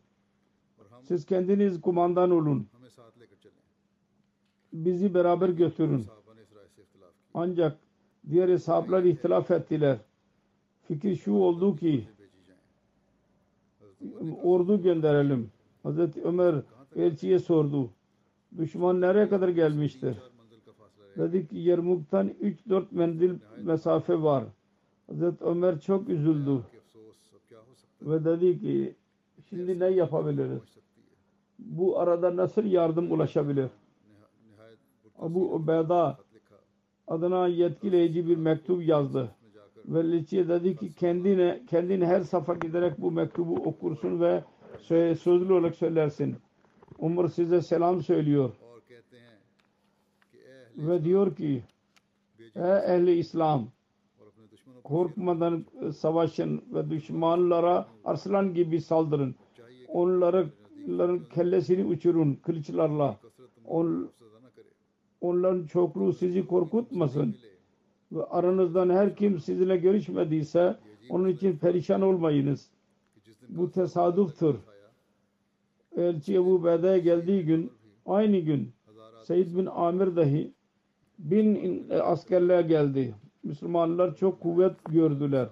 siz 1.03 1.27
kendiniz 1.27 1.81
kumandan 1.81 2.31
olun. 2.31 2.67
Bizi 4.73 5.15
beraber 5.15 5.49
götürün. 5.49 6.05
Ancak 7.35 7.79
diğer 8.31 8.49
hesaplar 8.49 9.03
ihtilaf 9.03 9.51
ettiler. 9.51 9.99
Fikir 10.89 11.17
şu 11.17 11.33
oldu 11.33 11.77
ki 11.77 12.09
ordu 14.43 14.83
gönderelim. 14.83 15.51
Hazreti 15.83 16.23
Ömer 16.23 16.55
elçiye 16.97 17.39
sordu. 17.39 17.91
Düşman 18.59 19.01
nereye 19.01 19.29
kadar 19.29 19.49
gelmiştir? 19.49 20.17
Dedi 21.17 21.49
ki 21.49 21.57
Yermuk'tan 21.59 22.29
3-4 22.29 22.85
mendil 22.91 23.35
mesafe 23.63 24.23
var. 24.23 24.45
Hazreti 25.09 25.45
Ömer 25.45 25.81
çok 25.81 26.09
üzüldü 26.09 26.63
ve 28.03 28.25
dedi 28.25 28.61
ki 28.61 28.95
şimdi 29.51 29.81
ne 29.81 29.87
yapabiliriz? 29.87 30.63
Bu 31.59 31.99
arada 31.99 32.37
nasıl 32.37 32.65
yardım 32.65 33.13
ulaşabilir? 33.13 33.71
Abu 35.19 35.55
Ubeda 35.55 36.19
adına 37.07 37.49
yetkileyici 37.49 38.27
bir 38.27 38.37
mektup 38.37 38.87
yazdı. 38.87 39.35
Ve 39.85 40.13
Liçi'ye 40.13 40.49
dedi 40.49 40.77
ki 40.77 40.95
kendine, 40.95 41.63
kendin 41.71 42.01
her 42.01 42.21
safa 42.21 42.55
giderek 42.55 43.01
bu 43.01 43.11
mektubu 43.11 43.55
okursun 43.55 44.21
ve 44.21 44.45
sözlü 45.15 45.53
olarak 45.53 45.75
söylersin. 45.75 46.37
Umar 46.99 47.29
size 47.29 47.63
selam 47.63 48.03
söylüyor. 48.03 48.53
Ve 50.77 51.05
diyor 51.05 51.37
ki 51.37 51.65
Ey 52.55 52.97
ehli 52.97 53.13
İslam 53.19 53.69
korkmadan 54.85 55.67
e, 55.83 55.93
savaşın 55.93 56.63
ve 56.75 56.91
düşmanlara 56.91 57.89
arslan 58.05 58.55
gibi 58.55 58.81
saldırın. 58.81 59.35
Onların 59.89 61.25
kellesini 61.35 61.85
uçurun 61.85 62.35
kılıçlarla. 62.35 63.17
On, 63.65 64.11
onların 65.21 65.67
çokluğu 65.67 66.13
sizi 66.13 66.47
korkutmasın. 66.47 67.37
Ve 68.13 68.25
aranızdan 68.25 68.91
her 68.91 69.17
kim 69.17 69.41
sizinle 69.41 69.77
görüşmediyse 69.77 70.77
onun 71.11 71.29
için 71.29 71.57
perişan 71.57 72.03
olmayınız. 72.03 72.71
Bu 73.49 73.71
tesadüftür. 73.71 74.57
Elçi 75.97 76.35
Ebu 76.35 76.65
Beda'ya 76.65 76.99
geldiği 76.99 77.45
gün 77.45 77.73
aynı 78.07 78.39
gün 78.39 78.73
Seyyid 79.25 79.57
bin 79.57 79.67
Amir 79.67 80.17
dahi 80.17 80.53
bin 81.19 81.85
e, 81.91 81.97
askerliğe 81.97 82.63
geldi. 82.63 83.15
Müslümanlar 83.43 84.17
çok 84.17 84.41
kuvvet 84.41 84.73
gördüler 84.89 85.49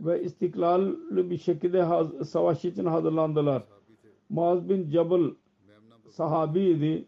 ve 0.00 0.22
istiklallı 0.22 1.30
bir 1.30 1.38
şekilde 1.38 1.86
savaş 2.24 2.64
için 2.64 2.84
hazırlandılar. 2.84 3.62
Muaz 4.28 4.68
bin 4.68 4.90
Cabıl 4.90 5.30
sahabiydi. 6.08 7.04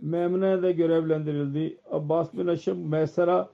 Memne 0.00 0.62
de 0.62 0.72
görevlendirildi. 0.72 1.78
Abbas 1.90 2.34
bin 2.34 2.46
Aşım 2.46 2.88
Mesera 2.88 3.48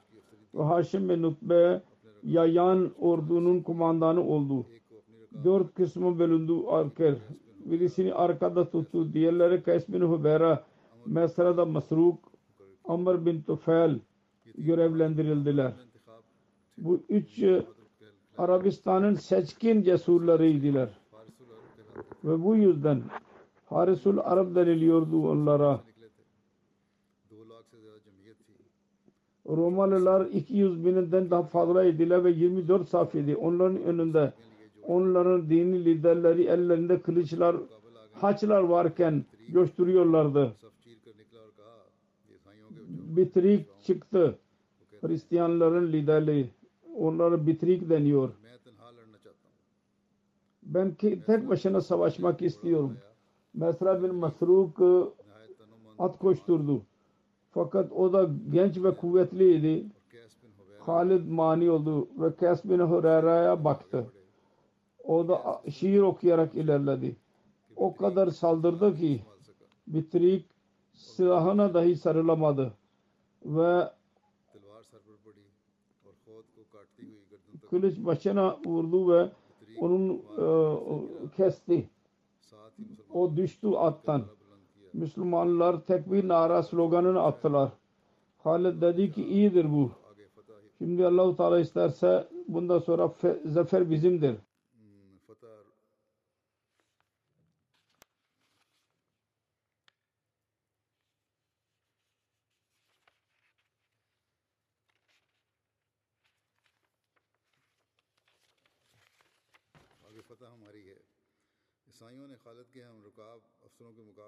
ve 0.55 0.63
Haşim 0.63 1.09
bin 1.09 1.23
Nutbe 1.23 1.83
Yayan 2.23 2.91
ordunun 3.01 3.61
kumandanı 3.61 4.25
oldu. 4.25 4.67
Dört 5.45 5.75
kısmı 5.75 6.19
bölündü 6.19 6.53
Arker. 6.69 7.15
Birisini 7.65 8.15
arkada 8.15 8.71
tuttu. 8.71 9.13
Diğerleri 9.13 9.63
Kays 9.63 9.89
bin 9.89 10.01
Hübera 10.01 10.65
Mesera'da 11.07 11.65
Masruk 11.67 12.19
Amr 12.85 13.27
bin 13.27 13.43
Tufel 13.43 13.99
görevlendirildiler. 14.59 15.73
Bu 16.79 17.01
üç 17.09 17.43
Arabistan'ın 18.39 19.15
seçkin 19.15 19.83
cesurlarıydılar. 19.83 20.91
Ve 22.25 22.45
bu 22.45 22.57
yüzden 22.57 23.03
Harisul 23.67 24.19
Arab 24.19 24.55
deniliyordu 24.55 25.31
onlara. 25.31 25.81
Romalılar 29.47 30.27
200 30.27 30.85
bininden 30.85 31.31
daha 31.31 31.43
fazla 31.43 31.85
idiler 31.85 32.25
ve 32.25 32.31
24 32.31 32.89
safiydi. 32.89 33.37
Onların 33.37 33.83
önünde 33.83 34.33
onların 34.83 35.51
dini 35.51 35.85
liderleri 35.85 36.43
ellerinde 36.43 37.01
kılıçlar, 37.01 37.57
haçlar 38.13 38.61
varken 38.61 39.25
göçtürüyorlardı. 39.49 40.53
Bitrik 43.17 43.67
çıktı. 43.85 44.39
Hristiyanların 45.01 45.93
liderliği. 45.93 46.51
Onlara 46.97 47.47
Bitrik 47.47 47.91
deniyor. 47.91 48.31
Ben 50.63 50.95
ki 50.95 51.23
tek 51.27 51.49
başına 51.49 51.81
savaşmak 51.81 52.43
istiyorum. 52.43 52.97
Mesra 53.55 54.03
bin 54.03 54.15
Masruk 54.15 54.81
e, 54.81 54.91
at 55.99 56.19
koşturdu. 56.19 56.83
Fakat 57.51 57.93
o 57.93 58.13
da 58.13 58.31
genç 58.53 58.77
ve 58.77 58.97
kuvvetliydi. 58.97 59.87
Halid 60.79 61.29
mani 61.29 61.71
oldu 61.71 62.09
ve 62.19 62.37
Kes 62.37 62.65
bin 62.65 62.79
Hurayra'ya 62.79 63.65
baktı. 63.65 64.07
O 65.05 65.29
da 65.29 65.63
şiir 65.71 66.01
okuyarak 66.01 66.55
ilerledi. 66.55 67.17
O 67.77 67.97
kadar 67.97 68.31
saldırdı 68.31 68.97
ki 68.97 69.23
Bitrik 69.87 70.47
silahına 70.95 71.75
dahi 71.75 71.97
sarılamadı 71.97 72.73
ve 73.45 73.91
kılıç 77.71 77.99
başına 77.99 78.59
vurdu 78.65 79.13
ve 79.13 79.31
onun 79.79 80.15
e, 80.15 80.47
kesti. 81.37 81.89
O 83.13 83.37
düştü 83.37 83.69
attan. 83.69 84.23
Müslümanlar 84.93 85.81
tekbir 85.81 86.29
nara 86.29 86.63
sloganını 86.63 87.23
attılar. 87.23 87.71
Halid 88.39 88.83
dedi 88.83 89.13
ki 89.13 89.25
iyidir 89.25 89.73
bu. 89.73 89.91
Şimdi 90.79 91.07
Allahu 91.07 91.37
Teala 91.37 91.61
isterse 91.61 92.29
bundan 92.49 92.79
sonra 92.79 93.13
zafer 93.45 93.91
bizimdir. 93.91 94.37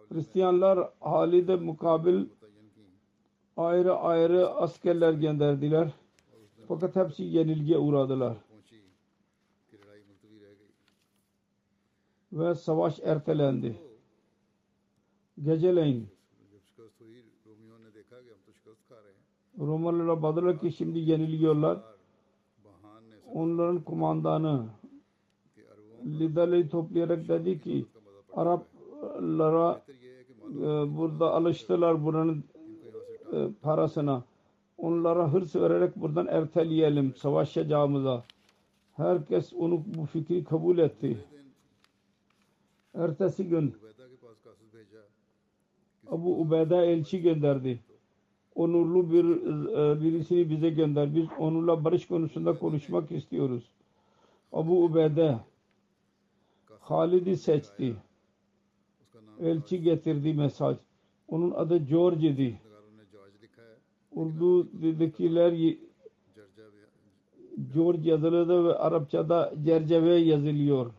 Hristiyanlar 0.08 0.90
Halid'e 1.00 1.56
mukabil 1.56 2.26
ayrı 3.56 3.94
ayrı 3.94 4.48
askerler 4.50 5.12
gönderdiler. 5.12 5.92
Fakat 6.68 6.96
hepsi 6.96 7.22
yenilgiye 7.22 7.78
uğradılar. 7.78 8.36
Ve 12.32 12.54
savaş 12.54 13.00
ertelendi. 13.00 13.76
Geceleyin 15.42 16.08
Romalılar 19.58 20.22
badalar 20.22 20.60
ki 20.60 20.72
şimdi 20.72 20.98
yeniliyorlar. 20.98 21.78
Onların 23.34 23.84
kumandanı 23.84 24.68
liderleri 26.06 26.68
toplayarak 26.68 27.28
dedi 27.28 27.60
ki 27.60 27.84
Araplara 28.36 29.82
e, 30.50 30.66
burada 30.96 31.32
alıştılar 31.32 32.04
buranın 32.04 32.44
e, 33.32 33.48
parasına. 33.62 34.22
Onlara 34.78 35.32
hırs 35.32 35.56
vererek 35.56 35.96
buradan 35.96 36.26
erteleyelim 36.26 37.14
savaşacağımıza. 37.16 38.24
Herkes 38.96 39.52
onu 39.52 39.82
bu 39.86 40.06
fikri 40.06 40.44
kabul 40.44 40.78
etti. 40.78 41.18
Ertesi 42.94 43.48
gün 43.48 43.74
Abu 46.10 46.40
Ubeyda 46.40 46.84
elçi 46.84 47.22
gönderdi. 47.22 47.78
Onurlu 48.54 49.12
bir 49.12 49.24
e, 49.24 50.02
birisini 50.02 50.50
bize 50.50 50.70
gönder. 50.70 51.14
Biz 51.14 51.26
onunla 51.38 51.84
barış 51.84 52.06
konusunda 52.06 52.58
konuşmak 52.58 53.12
istiyoruz. 53.12 53.62
Abu 54.52 54.84
Ubeyda 54.84 55.44
Halid'i 56.92 57.36
seçti. 57.36 57.96
Elçi 59.40 59.82
getirdi 59.82 60.34
mesaj. 60.34 60.76
Onun 61.28 61.50
adı 61.50 61.76
George 61.76 62.28
idi. 62.28 62.60
Urdu'dakiler 64.12 65.76
George 67.74 68.10
yazılıda 68.10 68.64
ve 68.64 68.74
Arapçada 68.74 69.54
Cerceve 69.64 70.14
yazılıyor. 70.14 70.92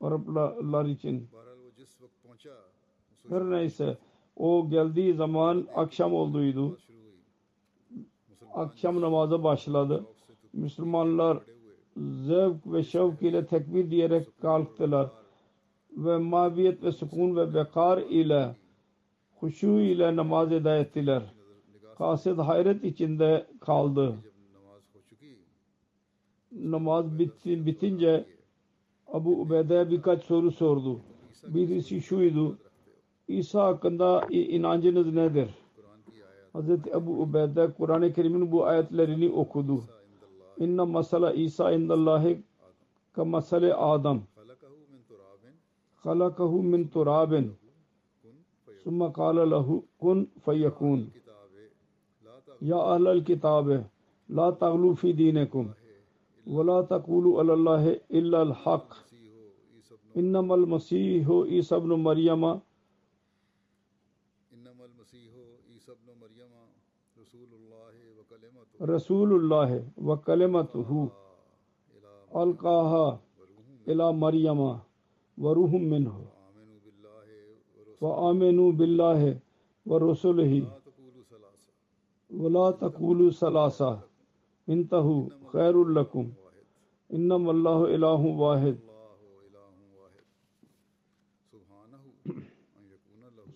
Araplar 0.00 0.84
için. 0.84 1.28
Her 3.28 3.50
neyse 3.50 3.98
o 4.36 4.70
geldiği 4.70 5.14
zaman 5.14 5.66
akşam 5.74 6.14
olduydu. 6.14 6.78
Akşam 8.54 9.00
namaza 9.00 9.44
başladı. 9.44 10.04
Müslümanlar 10.52 11.38
zevk 11.96 12.56
ve 12.66 12.82
şevk 12.82 13.22
ile 13.22 13.46
tekbir 13.46 13.90
diyerek 13.90 14.40
kalktılar. 14.42 15.10
Ve 15.96 16.18
maviyet 16.18 16.82
ve 16.82 16.92
sukun 16.92 17.36
ve 17.36 17.54
bekar 17.54 17.98
ile 17.98 18.56
huşu 19.40 19.66
ile 19.66 20.16
namaz 20.16 20.52
eda 20.52 20.76
ettiler. 20.76 21.22
Kasıt 21.98 22.38
hayret 22.38 22.84
içinde 22.84 23.46
kaldı. 23.60 24.16
Namaz 26.52 27.18
bitti, 27.18 27.66
bitince 27.66 28.24
Abu 29.06 29.40
Ubeyde 29.40 29.90
birkaç 29.90 30.24
soru 30.24 30.52
sordu. 30.52 31.00
Birisi 31.48 32.00
şuydu. 32.00 32.58
İsa 33.28 33.64
hakkında 33.64 34.26
inancınız 34.30 35.14
nedir? 35.14 35.50
Hz. 36.54 36.70
Ebu 36.70 37.22
Ubeyde 37.22 37.72
Kur'an-ı 37.72 38.12
Kerim'in 38.12 38.52
bu 38.52 38.66
ayetlerini 38.66 39.30
okudu. 39.30 39.82
إن 40.60 40.76
مسل 40.76 41.24
عيسى 41.24 41.64
عند 41.64 41.92
الله 41.92 42.40
كمسل 43.16 43.64
آدم. 43.64 44.18
خلقه 46.04 46.62
من 46.62 46.90
تراب. 46.90 47.54
ثم 48.84 49.00
قال 49.02 49.50
له 49.50 49.82
كن 49.98 50.26
فيكون. 50.44 51.10
يا 52.62 52.94
أهل 52.94 53.06
الكتاب 53.06 53.86
لا 54.28 54.50
تغلوا 54.50 54.94
في 54.94 55.12
دينكم 55.12 55.70
ولا 56.46 56.82
تقولوا 56.82 57.38
على 57.40 57.52
الله 57.54 58.00
إلا 58.10 58.42
الحق. 58.42 58.88
إنما 60.16 60.54
المسيح 60.54 61.28
عيسى 61.28 61.76
ابن 61.76 61.92
مريم 61.92 62.44
إنما 64.54 64.84
المسيح 64.88 65.32
عيسى 65.68 65.92
ابن 65.92 66.08
مريم. 66.20 66.52
رسول 68.80 69.32
اللہ 69.32 70.00
و 70.00 70.16
کلمت 70.24 70.74
ہو 70.88 71.06
القاہ 72.30 72.94
الا 73.86 74.10
مریم 74.14 74.60
و 74.60 75.54
روح 75.54 75.76
من 75.82 76.06
ہو 76.06 76.24
و 78.02 78.12
آمنو 78.22 78.70
باللہ 78.72 79.24
و 79.86 79.98
رسول 80.00 80.40
ہی 80.42 80.60
ولا 82.30 82.70
تقول 82.78 83.30
سلاسا 83.34 83.94
انتہو 84.68 85.20
خیر 85.52 85.84
لکم 85.90 86.30
انم 87.10 87.48
اللہ 87.48 87.84
الہ 87.90 88.34
واحد 88.36 88.84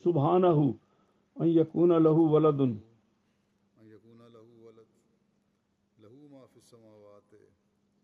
سبحانہو 0.05 0.71
ان 1.37 1.49
یکون 1.49 2.03
لہو 2.03 2.29
ولدن 2.29 2.77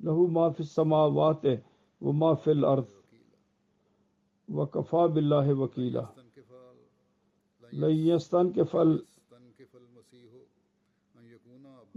لہو 0.06 0.26
ما 0.32 0.48
فی 0.48 0.62
السماوات، 0.62 1.44
و 2.00 2.12
ما 2.12 2.32
فی 2.44 2.50
الارض 2.50 2.88
وکفا 4.48 5.06
باللہ 5.14 5.46
وکیلا. 5.58 6.02
لیستن 7.72 8.50
کے 8.52 8.64
فل 8.70 8.96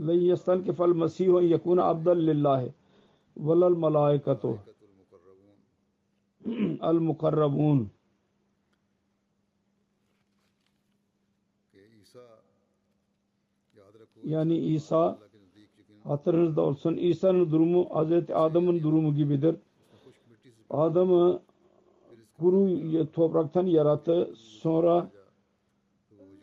لیستن 0.08 0.62
کے 0.64 0.72
فل 0.78 0.94
مسیح 0.94 1.30
و 1.30 1.42
یقون 1.42 1.80
عبد 1.80 2.08
اللہ 2.08 2.62
الملائکت 3.66 4.46
المقربون. 6.90 7.88
یعنی 14.24 14.58
عیسیٰ 14.70 15.08
hatırınızda 16.04 16.62
olsun. 16.62 16.98
İsa'nın 16.98 17.52
durumu 17.52 17.86
Hz. 17.86 18.30
Adam'ın 18.34 18.84
durumu 18.84 19.16
gibidir. 19.16 19.56
Adam'ı 20.70 21.42
kuru 22.40 22.70
topraktan 23.14 23.66
yarattı. 23.66 24.30
Sonra 24.36 25.12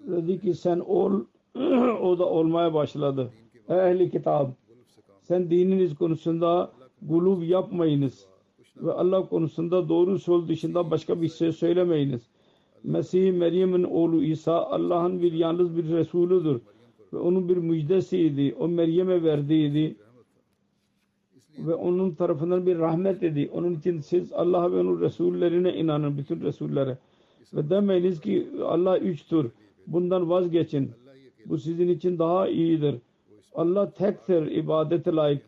dedi 0.07 0.41
ki 0.41 0.55
sen 0.55 0.79
ol 0.79 1.21
o 2.03 2.19
da 2.19 2.27
olmaya 2.27 2.75
başladı. 2.75 3.33
Ehli 3.69 4.11
kitap 4.11 4.51
sen 5.23 5.51
dininiz 5.51 5.95
konusunda 5.95 6.73
gulub 7.03 7.43
yapmayınız 7.43 8.27
ve 8.77 8.93
Allah 8.93 9.29
konusunda 9.29 9.89
doğru 9.89 10.19
söz 10.19 10.49
dışında 10.49 10.91
başka 10.91 11.23
bir 11.23 11.29
şey 11.29 11.53
söylemeyiniz. 11.53 12.23
Mesih 12.85 13.33
Meryem'in 13.33 13.85
oğlu 13.85 14.23
İsa 14.23 14.67
Allah'ın 14.67 15.23
bir 15.23 15.33
yalnız 15.33 15.77
bir 15.77 15.89
Resulüdür 15.89 16.61
ve 17.17 17.21
onun 17.21 17.49
bir 17.49 17.57
müjdesiydi. 17.57 18.55
O 18.59 18.69
Meryem'e 18.69 19.23
verdiydi 19.23 19.97
ve 21.59 21.75
onun 21.75 22.11
tarafından 22.15 22.67
bir 22.67 22.79
rahmet 22.79 23.23
idi. 23.23 23.51
Onun 23.53 23.75
için 23.75 24.01
siz 24.01 24.33
Allah'a 24.33 24.73
ve 24.73 24.81
onun 24.81 25.01
Resullerine 25.01 25.75
inanın, 25.75 26.19
bütün 26.19 26.41
Resullere. 26.41 26.99
Ve 27.55 27.71
demeyiniz 27.71 28.21
ki 28.21 28.49
Allah 28.65 28.99
üçtür. 28.99 29.51
Bundan 29.87 30.31
vazgeçin. 30.31 30.91
Bu 31.47 31.59
sizin 31.59 31.89
için 31.89 32.19
daha 32.19 32.49
iyidir. 32.49 32.95
Allah 33.55 33.91
tektir, 33.91 34.47
ibadete 34.47 35.13
layık. 35.13 35.43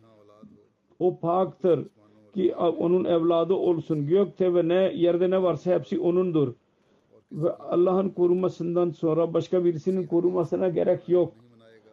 O 0.98 1.16
paktır 1.16 1.86
ki 2.34 2.54
onun 2.56 3.04
evladı 3.04 3.54
olsun. 3.54 4.06
Gökte 4.06 4.54
ve 4.54 4.68
ne 4.68 4.92
yerde 4.94 5.30
ne 5.30 5.42
varsa 5.42 5.74
hepsi 5.74 6.00
onundur. 6.00 6.54
Ve 7.32 7.52
Allah'ın 7.52 8.08
korumasından 8.08 8.90
sonra 8.90 9.34
başka 9.34 9.64
birisinin 9.64 10.06
korumasına 10.06 10.68
gerek 10.68 11.08
yok. 11.08 11.32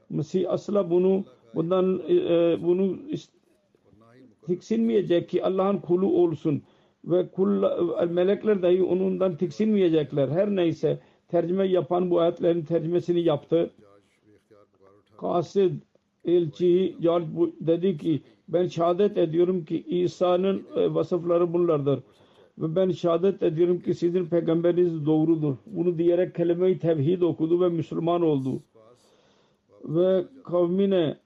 Mesih 0.10 0.50
asla 0.50 0.90
bunu 0.90 1.24
bundan 1.56 2.02
e, 2.08 2.14
e, 2.14 2.58
bunu 2.64 2.98
tiksinmeyecek 4.46 5.30
ki 5.30 5.44
Allah'ın 5.44 5.78
kulu 5.78 6.08
olsun 6.08 6.62
ve 7.06 7.28
kul, 7.28 7.64
melekler 8.10 8.62
dahi 8.62 8.84
onundan 8.84 9.38
tiksinmeyecekler. 9.38 10.30
Her 10.30 10.56
neyse 10.56 11.00
tercüme 11.28 11.68
yapan 11.68 12.12
bu 12.12 12.20
ayetlerin 12.20 12.66
tercümesini 12.66 13.22
yaptı. 13.22 13.72
Kasid 15.18 15.72
elçi 16.26 16.96
George 17.02 17.28
dedi 17.60 17.98
ki 17.98 18.22
ben 18.48 18.68
şehadet 18.68 19.18
ediyorum 19.18 19.66
ki 19.66 19.84
İsa'nın 19.88 20.64
e, 20.76 20.94
vasıfları 20.94 21.54
bunlardır. 21.54 22.00
Ve 22.58 22.76
ben 22.76 22.92
şehadet 22.92 23.44
ediyorum 23.44 23.80
ki 23.80 23.94
sizin 23.94 24.26
peygamberiniz 24.26 25.06
doğrudur. 25.06 25.56
Bunu 25.66 25.98
diyerek 25.98 26.36
kelime-i 26.36 26.80
tevhid 26.80 27.22
okudu 27.22 27.62
ve 27.62 27.70
Müslüman 27.70 28.22
oldu 28.22 28.62
ve 29.86 30.26
kavmine 30.44 31.18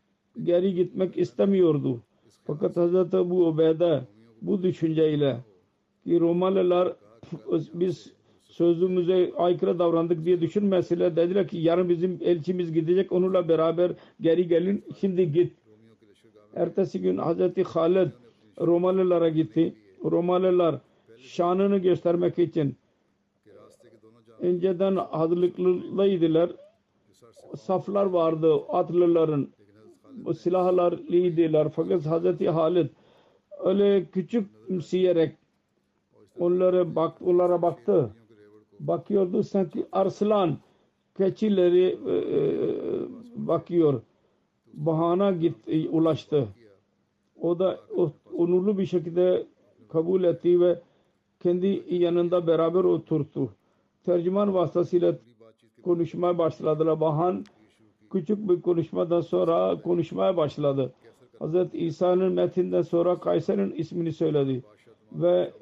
geri 0.44 0.74
gitmek 0.74 1.18
istemiyordu. 1.18 2.02
Fakat 2.48 2.78
Hz. 2.78 3.14
Ebu 3.14 3.48
Ubeyde 3.48 4.02
bu 4.42 4.64
düşünceyle 4.64 5.38
ki 6.04 6.20
Romalılar 6.20 6.96
biz 7.74 8.14
sözümüze 8.42 9.32
aykırı 9.38 9.80
davrandık 9.80 10.26
diye 10.26 10.42
düşünmesiyle 10.42 11.16
dediler 11.16 11.48
ki 11.48 11.58
yarın 11.58 11.90
bizim 11.90 12.20
elçimiz 12.22 12.74
gidecek 12.74 13.12
onunla 13.12 13.50
beraber 13.50 13.92
geri 14.22 14.48
gelin 14.48 14.84
şimdi 15.00 15.32
git. 15.32 15.54
Ertesi 16.56 17.02
gün 17.02 17.18
Hz. 17.18 17.66
Halid 17.66 18.12
Romalılara 18.62 19.30
gitti. 19.30 19.74
Romalılar 20.04 20.80
şanını 21.18 21.78
göstermek 21.78 22.40
için 22.40 22.76
inceden 24.42 24.96
hazırlıklıydılar. 24.96 26.52
Saflar 27.58 28.06
vardı 28.06 28.56
atlıların. 28.70 29.48
O 30.26 30.34
silahlarlıydılar. 30.34 31.70
Fakat 31.70 32.06
Hazreti 32.06 32.50
Halid 32.50 32.90
öyle 33.64 34.06
küçümseyerek 34.06 35.36
onlara 36.40 36.96
bak 36.96 37.22
onlara 37.22 37.62
baktı. 37.62 38.10
Bakıyordu 38.80 39.44
sanki 39.44 39.86
arslan 39.92 40.58
keçileri 41.18 42.00
e, 42.08 42.14
e, 42.18 42.48
bakıyor. 43.48 44.02
Bahana 44.74 45.32
git 45.32 45.56
e, 45.68 45.90
ulaştı. 45.90 46.48
O 47.42 47.60
da 47.60 47.80
o, 47.96 48.12
onurlu 48.38 48.78
bir 48.78 48.86
şekilde 48.86 49.46
kabul 49.90 50.24
etti 50.24 50.62
ve 50.62 50.82
kendi 51.40 51.84
yanında 51.90 52.48
beraber 52.48 52.84
oturttu. 52.84 53.50
Tercüman 54.06 54.54
vasıtasıyla 54.54 55.16
konuşmaya 55.82 56.38
başladılar. 56.38 57.02
Bahan 57.02 57.46
küçük 58.12 58.50
bir 58.50 58.62
konuşmadan 58.62 59.22
sonra 59.22 59.82
konuşmaya 59.82 60.38
başladı. 60.38 60.94
Hz. 61.42 61.74
İsa'nın 61.74 62.34
metinden 62.34 62.82
sonra 62.82 63.20
Kayser'in 63.20 63.72
ismini 63.72 64.14
söyledi. 64.14 64.64
Ve 65.12 65.54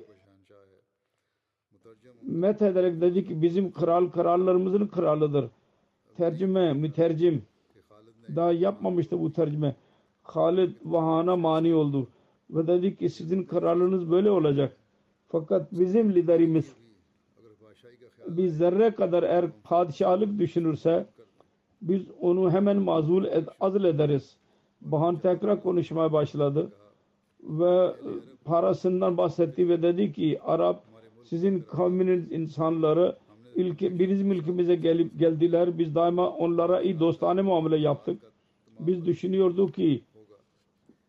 met 2.21 2.61
ederek 2.61 3.01
dedi 3.01 3.27
ki 3.27 3.41
bizim 3.41 3.71
kral 3.71 4.09
krallarımızın 4.09 4.87
kralıdır. 4.87 5.45
Tercüme, 6.17 6.73
mütercim. 6.73 7.43
Daha 8.35 8.51
yapmamıştı 8.51 9.21
bu 9.21 9.33
tercüme. 9.33 9.75
Halid 10.23 10.71
Vahan'a 10.85 11.35
mani 11.35 11.75
oldu. 11.75 12.07
Ve 12.49 12.67
dedi 12.67 12.97
ki 12.97 13.09
sizin 13.09 13.43
kararlarınız 13.43 14.11
böyle 14.11 14.31
olacak. 14.31 14.77
Fakat 15.27 15.71
bizim 15.71 16.15
liderimiz 16.15 16.73
bir 18.27 18.47
zerre 18.47 18.91
kadar 18.95 19.23
eğer 19.23 19.45
padişahlık 19.63 20.39
düşünürse 20.39 21.05
biz 21.81 22.01
onu 22.21 22.51
hemen 22.51 22.77
mazul 22.77 23.23
ed- 23.25 23.49
azl 23.59 23.83
ederiz. 23.83 24.37
Bahan 24.81 25.19
tekrar 25.19 25.63
konuşmaya 25.63 26.13
başladı 26.13 26.71
ve 27.43 27.85
e, 27.85 27.93
parasından 28.45 29.17
bahsetti 29.17 29.69
ve 29.69 29.81
dedi 29.81 30.13
ki 30.13 30.39
Arap 30.45 30.83
sizin 31.23 31.59
kavminin 31.59 32.27
insanları 32.31 33.15
ilki, 33.55 33.99
bizim 33.99 34.31
ülkemize 34.31 34.75
gelip 34.75 35.19
geldiler. 35.19 35.79
Biz 35.79 35.95
daima 35.95 36.29
onlara 36.29 36.81
iyi 36.81 36.99
dostane 36.99 37.41
muamele 37.41 37.77
yaptık. 37.77 38.21
Biz 38.79 39.05
düşünüyorduk 39.05 39.73
ki 39.73 40.01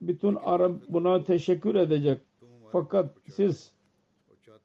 bütün 0.00 0.34
Arap 0.34 0.72
buna 0.88 1.24
teşekkür 1.24 1.74
edecek. 1.74 2.18
Fakat 2.72 3.10
siz 3.26 3.72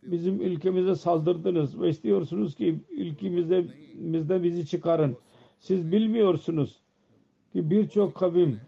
bizim 0.06 0.42
ülkemize 0.42 0.96
saldırdınız 0.96 1.82
ve 1.82 1.90
istiyorsunuz 1.90 2.56
ki 2.56 2.80
ülkemizde 2.90 3.66
bizden 3.94 4.44
bizi 4.44 4.68
çıkarın. 4.68 5.18
Siz 5.60 5.92
bilmiyorsunuz 5.92 6.82
ki 7.54 7.70
birçok 7.70 8.16
kavim 8.16 8.60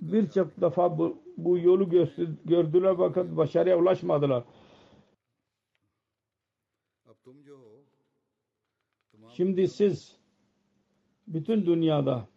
birçok 0.00 0.60
defa 0.60 0.98
bu, 0.98 1.18
bu 1.36 1.58
yolu 1.58 1.90
gördüler 2.44 2.94
fakat 2.96 3.36
başarıya 3.36 3.78
ulaşmadılar. 3.78 4.44
Şimdi 9.36 9.68
siz 9.68 10.16
bütün 11.26 11.66
dünyada 11.66 12.28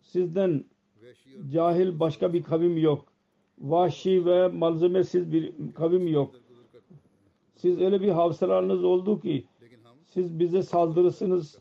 sizden 0.00 0.64
cahil 1.52 2.00
başka 2.00 2.32
bir 2.32 2.42
kavim 2.42 2.78
yok 2.78 3.13
vahşi 3.58 4.26
ve 4.26 4.48
malzemesiz 4.48 5.32
bir 5.32 5.52
kavim 5.74 6.06
yok. 6.06 6.34
Siz 7.54 7.80
öyle 7.80 8.00
bir 8.00 8.08
hafızalarınız 8.08 8.84
oldu 8.84 9.20
ki 9.20 9.44
siz 10.04 10.38
bize 10.38 10.62
saldırırsınız 10.62 11.58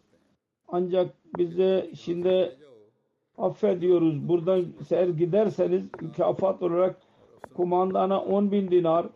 ancak 0.68 1.16
bize 1.38 1.92
şimdi 2.00 2.58
affediyoruz. 3.38 4.28
Buradan 4.28 4.66
eğer 4.92 5.08
giderseniz 5.08 5.84
mükafat 6.02 6.62
olarak 6.62 7.02
kumandana 7.54 8.22
10 8.22 8.52
bin 8.52 8.72
dinar 8.72 9.10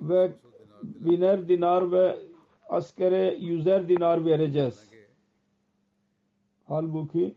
ve 0.00 0.32
biner 0.82 1.48
dinar 1.48 1.92
ve 1.92 2.16
askere 2.68 3.36
yüzer 3.40 3.88
dinar 3.88 4.24
vereceğiz. 4.24 4.90
Halbuki 6.64 7.34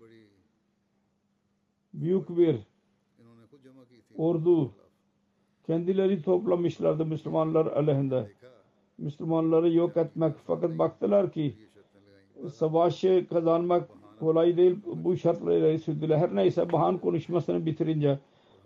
büyük 1.94 2.30
bir 2.30 2.69
ordu 4.20 4.72
kendileri 5.68 6.22
toplamışlardı 6.22 7.06
Müslümanlar 7.06 7.66
aleyhinde. 7.66 8.32
Müslümanları 8.98 9.74
yok 9.74 9.98
etmek 9.98 10.36
fakat 10.48 10.80
baktılar 10.80 11.32
ki 11.32 11.56
savaşı 12.54 13.28
kazanmak 13.30 13.90
kolay 14.20 14.58
değil 14.58 14.76
bu 14.86 15.18
şartla 15.18 15.54
ileri 15.54 15.80
sürdüler. 15.80 16.18
Her 16.18 16.36
neyse 16.36 16.72
Bahan 16.72 16.98
konuşmasını 16.98 17.66
bitirince 17.66 18.20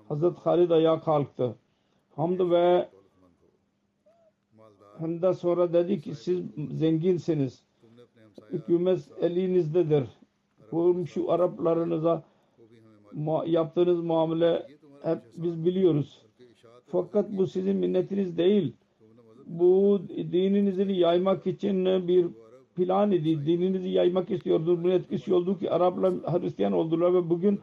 Hazreti 0.10 0.40
Halid 0.40 0.70
ayağa 0.70 1.02
kalktı. 1.02 1.56
Hamd 2.16 2.40
ve 2.52 2.90
Hamd'a 5.00 5.34
sonra 5.34 5.74
dedi 5.74 6.02
ki 6.02 6.16
siz 6.16 6.40
zenginsiniz. 6.72 7.64
Hükümet 8.52 9.10
elinizdedir. 9.22 10.08
Komşu 10.70 11.32
Araplarınıza 11.32 12.24
yaptığınız 13.46 14.00
muamele 14.00 14.68
hep 15.04 15.20
biz 15.36 15.66
biliyoruz. 15.66 16.22
Fakat 16.86 17.32
bu 17.32 17.48
sizin 17.48 17.76
minnetiniz 17.76 18.38
değil. 18.38 18.74
Bu 19.46 20.02
dininizi 20.08 20.94
yaymak 20.94 21.48
için 21.48 21.86
bir 22.08 22.28
plan 22.76 23.12
idi. 23.12 23.46
Dininizi 23.46 23.90
yaymak 23.90 24.32
istiyordu. 24.32 24.84
Bunun 24.84 24.94
etkisi 24.94 25.34
oldu 25.34 25.60
ki 25.60 25.72
Araplar 25.72 26.14
Hristiyan 26.14 26.74
oldular 26.74 27.14
ve 27.14 27.30
bugün 27.30 27.60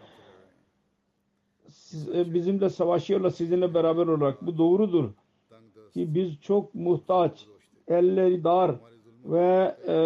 siz, 1.69 2.09
e, 2.09 2.35
bizimle 2.35 2.71
savaşıyorlar 2.71 3.31
sizinle 3.31 3.75
beraber 3.75 4.07
olarak. 4.07 4.47
Bu 4.47 4.59
doğrudur. 4.59 5.11
Ki 5.95 6.15
biz 6.15 6.41
çok 6.41 6.75
muhtaç, 6.75 7.47
elleri 7.89 8.45
dar 8.45 8.75
ve 9.25 9.77
e, 9.89 9.97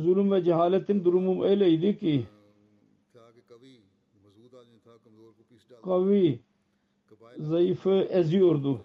zulüm 0.00 0.32
ve 0.32 0.44
cehaletin 0.44 1.04
durumu 1.04 1.44
öyleydi 1.44 1.98
ki 1.98 2.24
kavi 5.82 6.40
zayıfı 7.38 8.08
eziyordu. 8.10 8.80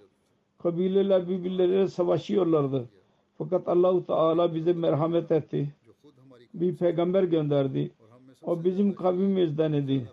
Kabileler 0.57 1.29
birbirleriyle 1.29 1.87
savaşıyorlardı. 1.87 2.89
Fakat 3.37 3.67
Allahu 3.67 4.05
Teala 4.05 4.55
bize 4.55 4.73
merhamet 4.73 5.31
etti. 5.31 5.73
Bir 6.53 6.75
peygamber 6.75 7.23
gönderdi. 7.23 7.91
O 8.41 8.63
bizim 8.63 8.95
kavmimizden 8.95 9.73
idi. 9.73 10.09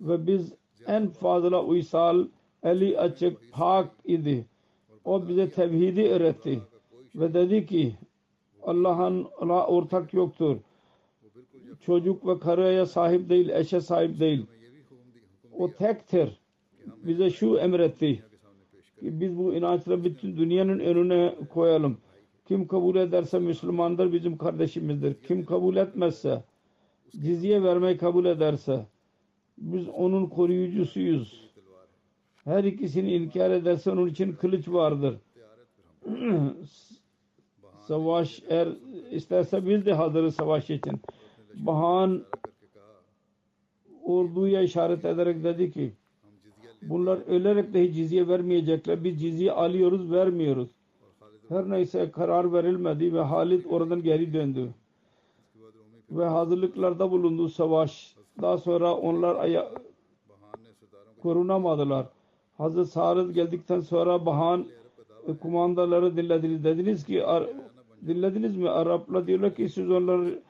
Ve 0.00 0.26
biz 0.26 0.52
en 0.86 1.08
fazla 1.08 1.64
uysal, 1.64 2.26
eli 2.62 2.98
açık, 2.98 3.52
pak 3.52 3.90
idi. 4.04 4.46
O 5.04 5.28
bize 5.28 5.50
tevhidi 5.50 6.02
öğretti. 6.02 6.60
Ve 7.14 7.34
dedi 7.34 7.66
ki 7.66 7.94
Allah'ın 8.62 9.24
ortak 9.48 10.14
yoktur. 10.14 10.56
Çocuk 11.86 12.26
ve 12.26 12.38
karıya 12.38 12.86
sahip 12.86 13.28
değil, 13.28 13.48
eşe 13.48 13.80
sahip 13.80 14.20
değil. 14.20 14.46
O 15.58 15.72
tektir. 15.72 16.40
Bize 16.86 17.30
şu 17.30 17.56
emretti. 17.56 18.14
Ki 19.00 19.20
biz 19.20 19.38
bu 19.38 19.54
inançla 19.54 20.04
bütün 20.04 20.36
dünyanın 20.36 20.78
önüne 20.78 21.34
koyalım. 21.54 21.98
Kim 22.48 22.66
kabul 22.68 22.96
ederse 22.96 23.38
Müslümandır, 23.38 24.12
bizim 24.12 24.38
kardeşimizdir. 24.38 25.14
Kim 25.14 25.44
kabul 25.44 25.76
etmezse, 25.76 26.44
cizye 27.12 27.62
vermeyi 27.62 27.98
kabul 27.98 28.24
ederse, 28.24 28.86
biz 29.58 29.88
onun 29.88 30.26
koruyucusuyuz. 30.26 31.50
Her 32.44 32.64
ikisini 32.64 33.14
inkar 33.14 33.50
ederse 33.50 33.90
onun 33.90 34.08
için 34.08 34.32
kılıç 34.32 34.68
vardır. 34.68 35.16
savaş 37.86 38.42
er 38.48 38.68
isterse 39.10 39.66
biz 39.66 39.86
de 39.86 39.92
hazırız 39.92 40.34
savaş 40.34 40.70
için. 40.70 41.00
Bahan 41.54 42.24
olduğuya 44.08 44.62
işaret 44.62 45.04
ederek 45.04 45.44
dedi 45.44 45.72
ki 45.72 45.92
bunlar 46.82 47.18
ölerek 47.26 47.74
de 47.74 47.92
cizye 47.92 48.28
vermeyecekler. 48.28 49.04
Biz 49.04 49.20
cizye 49.20 49.52
alıyoruz 49.52 50.12
vermiyoruz. 50.12 50.68
Her 51.48 51.70
neyse 51.70 52.10
karar 52.10 52.52
verilmedi 52.52 53.14
ve 53.14 53.20
Halid 53.20 53.64
oradan 53.64 54.02
geri 54.02 54.32
döndü. 54.32 54.74
Ve 56.10 56.24
hazırlıklarda 56.24 57.10
bulundu 57.10 57.48
savaş. 57.48 58.16
Daha 58.42 58.58
sonra 58.58 58.94
onlar 58.94 59.36
aya 59.36 59.72
korunamadılar. 61.22 62.06
Hazreti 62.58 62.90
Sarız 62.90 63.32
geldikten 63.32 63.80
sonra 63.80 64.26
Bahan 64.26 64.66
e, 65.28 65.36
kumandaları 65.36 66.16
dinlediniz. 66.16 66.64
Dediniz 66.64 67.04
ki 67.04 67.24
dinlediniz 68.06 68.56
mi? 68.56 68.70
Araplar 68.70 69.26
diyorlar 69.26 69.54
ki 69.54 69.68
siz 69.68 69.90
onları 69.90 70.42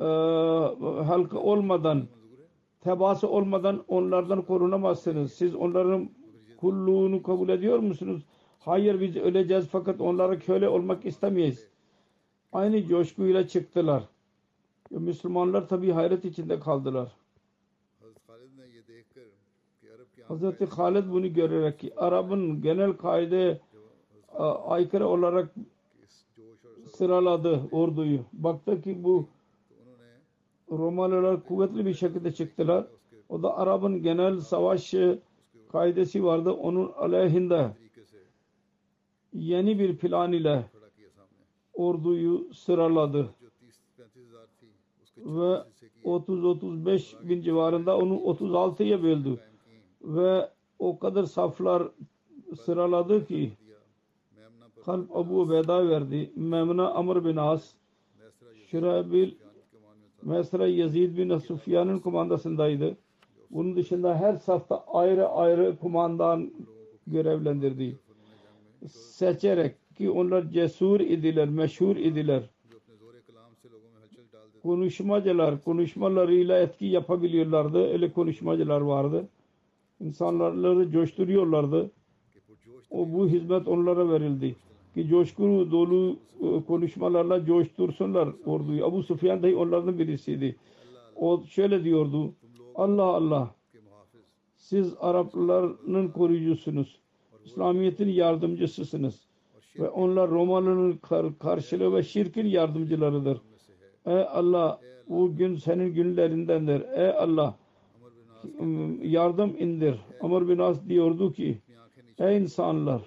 e, 0.00 0.04
halka 1.04 1.38
olmadan 1.38 2.02
tebası 2.80 3.28
olmadan 3.28 3.84
onlardan 3.88 4.42
korunamazsınız. 4.42 5.32
Siz 5.32 5.54
onların 5.54 6.10
kulluğunu 6.56 7.22
kabul 7.22 7.48
ediyor 7.48 7.78
musunuz? 7.78 8.22
Hayır 8.60 9.00
biz 9.00 9.16
öleceğiz 9.16 9.68
fakat 9.72 10.00
onlara 10.00 10.38
köle 10.38 10.68
olmak 10.68 11.04
istemeyiz. 11.06 11.68
Aynı 12.52 12.86
coşkuyla 12.86 13.48
çıktılar. 13.48 14.02
Müslümanlar 14.90 15.68
tabi 15.68 15.90
hayret 15.90 16.24
içinde 16.24 16.60
kaldılar. 16.60 17.12
Hazreti 20.28 20.66
Halid 20.66 21.10
bunu 21.10 21.32
görerek 21.32 21.78
ki 21.78 21.92
Arap'ın 21.96 22.62
genel 22.62 22.92
kaide 22.92 23.60
e, 24.38 24.42
aykırı 24.42 25.08
olarak 25.08 25.54
sıraladı 26.96 27.60
orduyu. 27.72 28.20
Baktı 28.32 28.82
ki 28.82 29.04
bu 29.04 29.28
Romalılar 30.70 31.44
kuvvetli 31.44 31.86
bir 31.86 31.94
şekilde 31.94 32.32
çıktılar. 32.32 32.86
O 33.28 33.42
da 33.42 33.56
Arap'ın 33.56 34.02
genel 34.02 34.40
savaş 34.40 34.94
e, 34.94 35.18
kaidesi 35.72 36.24
vardı. 36.24 36.52
Onun 36.52 36.92
aleyhinde 36.92 37.70
yeni 39.32 39.78
bir 39.78 39.96
plan 39.96 40.32
ile 40.32 40.64
orduyu 41.74 42.54
sıraladı. 42.54 43.28
Ve 45.16 45.62
30-35 46.04 47.28
bin 47.28 47.42
civarında 47.42 47.98
onu 47.98 48.14
36'ya 48.14 49.02
böldü. 49.02 49.40
Ve 50.02 50.50
o 50.78 50.98
kadar 50.98 51.24
saflar 51.24 51.88
sıraladı 52.64 53.26
ki 53.26 53.52
Kalp 54.84 55.16
Abu 55.16 55.40
Ubeyda 55.40 55.88
verdi. 55.88 56.32
Memna 56.36 56.90
Amr 56.90 57.24
bin 57.24 57.36
As, 57.36 57.74
Şirabil 58.70 59.34
Mesela 60.22 60.66
Yazid 60.66 61.18
bin 61.18 61.38
Sufyan'ın 61.38 61.98
kumandasındaydı. 61.98 62.96
Bunun 63.50 63.76
dışında 63.76 64.16
her 64.16 64.36
safta 64.36 64.84
ayrı 64.86 65.28
ayrı 65.28 65.76
kumandan 65.80 66.52
görevlendirdi. 67.06 67.98
Seçerek 68.88 69.74
ki 69.96 70.10
onlar 70.10 70.50
cesur 70.50 71.00
idiler, 71.00 71.48
meşhur 71.48 71.96
idiler. 71.96 72.50
Konuşmacılar, 74.62 75.62
konuşmalarıyla 75.64 76.58
etki 76.58 76.86
yapabiliyorlardı. 76.86 77.92
Öyle 77.92 78.12
konuşmacılar 78.12 78.80
vardı. 78.80 79.28
İnsanları 80.00 80.90
coşturuyorlardı. 80.90 81.90
O 82.90 83.12
bu 83.12 83.28
hizmet 83.28 83.68
onlara 83.68 84.10
verildi 84.10 84.56
ki 84.94 85.08
coşkulu 85.08 85.70
dolu 85.70 86.16
e, 86.42 86.64
konuşmalarla 86.64 87.44
coştursunlar 87.44 88.28
orduyu. 88.46 88.86
Abu 88.86 89.02
Sufyan 89.02 89.42
dahi 89.42 89.56
onlardan 89.56 89.98
birisiydi. 89.98 90.56
O 91.16 91.42
şöyle 91.44 91.84
diyordu. 91.84 92.34
Allah 92.74 93.02
Allah 93.02 93.54
siz 94.56 94.94
Arapların 95.00 96.08
koruyucusunuz. 96.08 96.98
İslamiyet'in 97.44 98.08
yardımcısısınız. 98.08 99.28
Ve 99.78 99.88
onlar 99.88 100.30
Romalı'nın 100.30 100.92
kar 100.92 101.38
karşılığı 101.38 101.94
ve 101.94 102.02
şirkin 102.02 102.46
yardımcılarıdır. 102.46 103.40
Ey 104.06 104.22
Allah 104.22 104.80
bu 105.08 105.36
gün 105.36 105.56
senin 105.56 105.94
günlerindendir. 105.94 106.80
Ey 106.80 107.10
Allah 107.10 107.58
yardım 109.02 109.56
indir. 109.58 109.94
Amr 110.20 110.48
bin 110.48 110.58
As 110.58 110.88
diyordu 110.88 111.32
ki 111.32 111.58
ey 112.18 112.36
insanlar 112.36 113.02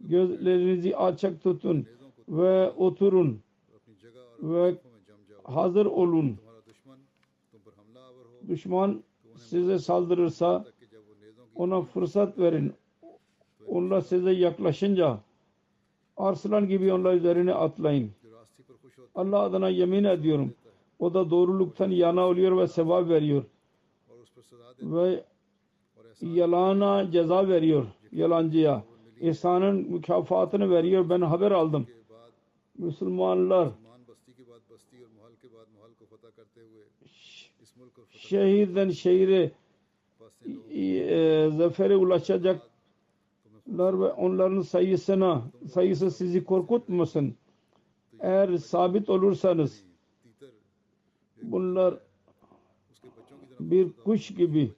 gözlerinizi 0.00 0.96
alçak 0.96 1.42
tutun 1.42 1.86
ve 2.28 2.70
oturun 2.70 3.40
ve 4.42 4.74
hazır 5.44 5.86
olun. 5.86 6.36
Düşman 8.48 9.02
size 9.36 9.78
saldırırsa 9.78 10.64
ona 11.54 11.82
fırsat 11.82 12.38
verin. 12.38 12.72
Onlar 13.66 14.00
size 14.00 14.30
yaklaşınca 14.30 15.18
arslan 16.16 16.68
gibi 16.68 16.92
onlar 16.92 17.14
üzerine 17.14 17.54
atlayın. 17.54 18.10
Allah 19.14 19.38
adına 19.40 19.68
yemin 19.68 20.04
ediyorum. 20.04 20.54
O 20.98 21.14
da 21.14 21.30
doğruluktan 21.30 21.90
yana 21.90 22.26
oluyor 22.26 22.58
ve 22.58 22.66
sevap 22.66 23.08
veriyor. 23.08 23.44
Ve 24.82 25.24
yalana 26.20 27.10
ceza 27.10 27.48
veriyor 27.48 27.86
yalancıya. 28.12 28.84
İhsanın 29.20 29.76
mükafatını 29.76 30.70
veriyor. 30.70 31.08
Ben 31.10 31.20
haber 31.20 31.50
aldım. 31.50 31.86
Müslümanlar 32.78 33.68
şehirden 38.10 38.90
şehire 38.90 39.52
e, 40.70 40.80
e, 40.80 41.50
zafere 41.50 41.96
ulaşacaklar 41.96 42.60
ve 43.76 44.12
onların 44.12 44.60
sayısına 44.60 45.42
sayısı 45.72 46.10
sizi 46.10 46.44
korkutmasın. 46.44 47.34
Eğer 48.20 48.56
sabit 48.56 49.08
olursanız 49.08 49.84
bunlar 51.42 51.98
bir 53.60 53.92
kuş 53.92 54.34
gibi 54.34 54.72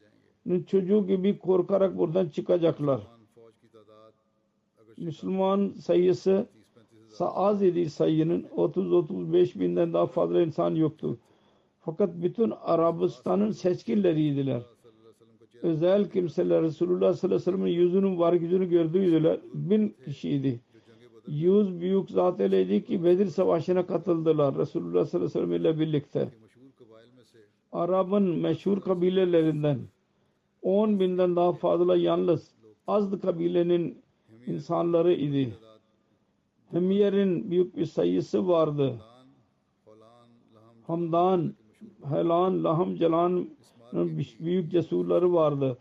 çocuğu 0.66 1.07
gibi 1.07 1.38
korkarak 1.38 1.98
buradan 1.98 2.29
çıkacaklar. 2.29 3.00
Müslüman 5.01 5.69
sayısı 5.69 6.47
az 7.21 7.63
idi 7.63 7.91
sayının 7.91 8.43
30-35 8.57 9.61
binden 9.61 9.93
daha 9.93 10.07
fazla 10.07 10.43
insan 10.43 10.75
yoktu. 10.75 11.19
Fakat 11.81 12.11
bütün 12.23 12.53
Arabistan'ın 12.63 13.51
seçkinleriydiler. 13.51 14.63
Özel 15.63 16.11
kimseler 16.11 16.63
Resulullah 16.63 17.15
sallallahu 17.15 17.27
aleyhi 17.27 17.35
ve 17.35 17.39
sellem'in 17.39 17.73
yüzünün 17.73 18.19
var 18.19 18.33
gücünü 18.33 18.69
gördüğüydüler. 18.69 19.41
Bin 19.55 19.97
kişiydi. 20.05 20.61
Yüz 21.29 21.81
büyük 21.81 22.11
zat 22.11 22.41
eleydi 22.41 22.85
ki 22.85 23.05
Bedir 23.05 23.27
Savaşı'na 23.27 23.87
katıldılar. 23.87 24.59
Resulullah 24.59 25.05
sallallahu 25.05 25.39
aleyhi 25.39 25.51
ve 25.51 25.59
sellem 25.59 25.77
ile 25.77 25.81
birlikte. 25.81 26.29
Arap'ın 27.73 28.23
meşhur 28.23 28.81
kabilelerinden 28.81 29.79
10 30.63 31.01
binden 31.01 31.37
daha 31.37 31.53
fazla 31.53 31.97
yalnız 31.97 32.55
Azd 32.87 33.21
kabilenin 33.21 34.03
insanları 34.46 35.12
idi. 35.12 35.55
Hemiyerin 36.70 37.50
büyük 37.50 37.76
bir 37.76 37.85
sayısı 37.85 38.48
vardı. 38.48 39.00
Hamdan, 40.87 41.55
Helan, 42.09 42.64
Laham, 42.64 42.96
Celan'ın 42.96 43.50
büyük 44.40 44.70
cesurları 44.70 45.33
vardı. 45.33 45.79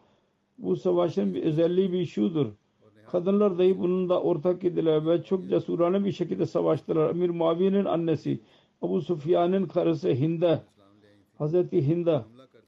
Bu 0.58 0.76
savaşın 0.76 1.34
bir 1.34 1.44
özelliği 1.44 1.92
bir 1.92 2.06
şudur. 2.06 2.46
Kadınlar 3.12 3.58
dahi 3.58 3.80
bununla 3.80 4.22
ortak 4.22 4.64
idiler 4.64 5.08
ve 5.08 5.24
çok 5.24 5.50
cesurane 5.50 6.06
bir 6.06 6.12
şekilde 6.12 6.46
savaştılar. 6.46 7.10
Amir 7.10 7.30
Muaviye'nin 7.30 7.86
annesi, 7.86 8.40
Abu 8.82 9.02
Sufyan'ın 9.02 9.66
karısı 9.66 10.10
Hinde, 10.10 10.62
Hazreti 11.38 11.88
Hinde 11.88 12.22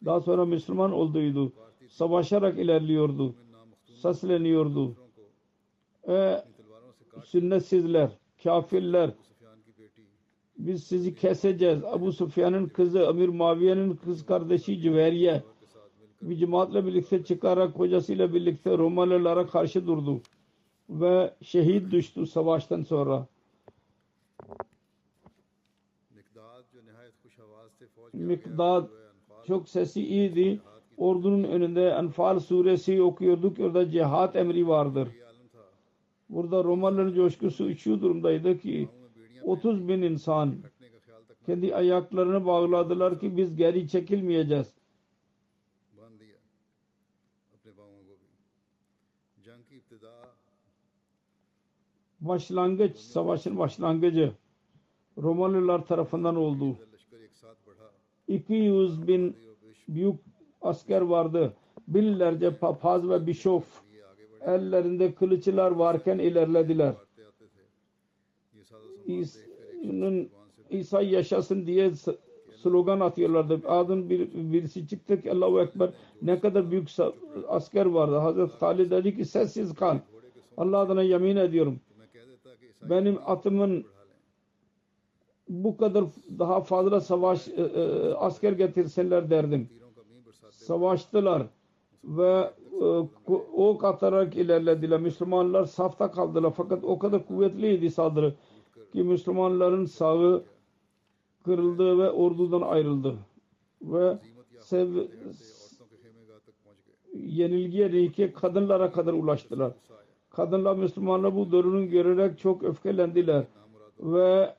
daha 0.06 0.22
sonra 0.22 0.46
Müslüman 0.46 0.92
olduydu. 0.92 1.54
Savaşarak 1.88 2.60
ilerliyordu. 2.60 3.36
Sasleniyordu. 3.96 4.96
Ee, 6.08 6.14
e, 6.14 6.44
sünnetsizler, 7.24 8.12
kafirler 8.44 9.12
biz 10.58 10.84
sizi 10.84 11.16
keseceğiz. 11.16 11.84
Abu 11.84 12.12
Sufyan'ın 12.12 12.66
kızı 12.66 13.08
Amir 13.08 13.30
Maviye'nin 13.30 13.96
kız 13.96 14.26
kardeşi 14.26 14.82
Cüveriye 14.82 15.44
bir 16.22 16.36
cemaatle 16.36 16.86
birlikte 16.86 17.24
çıkarak 17.24 17.74
kocasıyla 17.76 18.34
birlikte 18.34 18.78
Romalılara 18.78 19.48
karşı 19.48 19.88
durdu 19.88 20.22
ve 20.90 21.34
şehit 21.42 21.92
düştü 21.92 22.28
savaştan 22.28 22.84
sonra. 22.84 23.28
Mikdad 28.14 28.90
çok 29.48 29.70
sesi 29.70 30.02
iyiydi. 30.02 30.62
Ordunun 30.98 31.44
önünde 31.44 31.90
Enfal 31.90 32.40
suresi 32.40 33.02
okuyorduk. 33.02 33.60
Orada 33.60 33.90
cihat 33.92 34.36
emri 34.36 34.68
vardır. 34.68 35.08
Burada 36.32 36.64
Romalıların 36.64 37.14
coşkusu 37.14 37.76
şu 37.76 38.02
durumdaydı 38.02 38.60
ki 38.60 38.90
30 39.44 39.88
bin 39.88 40.02
insan 40.02 40.56
kendi 41.46 41.76
ayaklarını 41.76 42.46
bağladılar 42.46 43.20
ki 43.20 43.38
biz 43.38 43.56
geri 43.56 43.90
çekilmeyeceğiz. 43.90 44.74
Başlangıç, 52.22 52.98
savaşın 52.98 53.58
başlangıcı 53.58 54.34
Romalılar 55.18 55.86
tarafından 55.86 56.36
oldu. 56.36 56.78
200 58.28 59.08
bin 59.08 59.38
büyük 59.88 60.16
asker 60.62 61.02
vardı. 61.02 61.54
Binlerce 61.88 62.58
papaz 62.58 63.10
ve 63.10 63.28
bişof 63.28 63.91
ellerinde 64.46 65.14
kılıçlar 65.14 65.72
varken 65.72 66.20
ilerlediler. 66.20 66.94
İsa'nın 69.06 70.30
İsa 70.70 71.02
yaşasın 71.02 71.68
diye 71.68 71.92
slogan 72.62 73.00
atıyorlardı. 73.00 73.62
Adın 73.68 74.10
bir, 74.10 74.30
birisi 74.34 74.88
çıktı 74.88 75.22
ki 75.22 75.32
Allahu 75.32 75.62
Ekber 75.62 75.90
ne 76.22 76.40
kadar 76.40 76.72
büyük 76.72 76.90
asker 77.48 77.86
vardı. 77.86 78.18
Hazreti 78.18 78.58
Halid 78.60 78.92
dedi 78.92 79.16
ki 79.16 79.26
sessiz 79.26 79.74
kal. 79.74 79.98
Allah 80.58 80.78
adına 80.78 81.04
yemin 81.04 81.36
ediyorum. 81.36 81.80
Benim 82.90 83.20
atımın 83.26 83.86
bu 85.50 85.78
kadar 85.78 86.04
daha 86.40 86.62
fazla 86.62 87.02
savaş 87.02 87.48
e, 87.48 87.52
e, 87.52 88.14
asker 88.14 88.52
getirsinler 88.52 89.30
derdim. 89.30 89.70
Savaştılar 90.52 91.44
ve 92.04 92.52
e, 92.82 92.84
ok 93.54 93.84
atarak 93.84 94.36
ilerlediler. 94.36 95.00
Müslümanlar 95.00 95.66
safta 95.66 96.12
kaldılar. 96.12 96.54
Fakat 96.58 96.84
o 96.84 97.00
kadar 97.00 97.26
kuvvetliydi 97.26 97.92
saldırı 97.92 98.34
ki 98.94 99.04
Müslümanların 99.04 99.86
sağı 99.86 100.44
kırıldı 101.46 101.98
ve 101.98 102.10
ordudan 102.10 102.62
ayrıldı. 102.62 103.16
Ve 103.82 104.18
sev 104.60 105.08
yenilgiye 107.14 107.92
reyke 107.92 108.34
kadınlara 108.34 108.92
kadar 108.92 109.14
ulaştılar. 109.14 109.74
Kadınlar 110.30 110.76
Müslümanlar 110.76 111.36
bu 111.36 111.52
durumu 111.52 111.90
görerek 111.90 112.40
çok 112.40 112.64
öfkelendiler. 112.64 113.44
Ve 114.00 114.56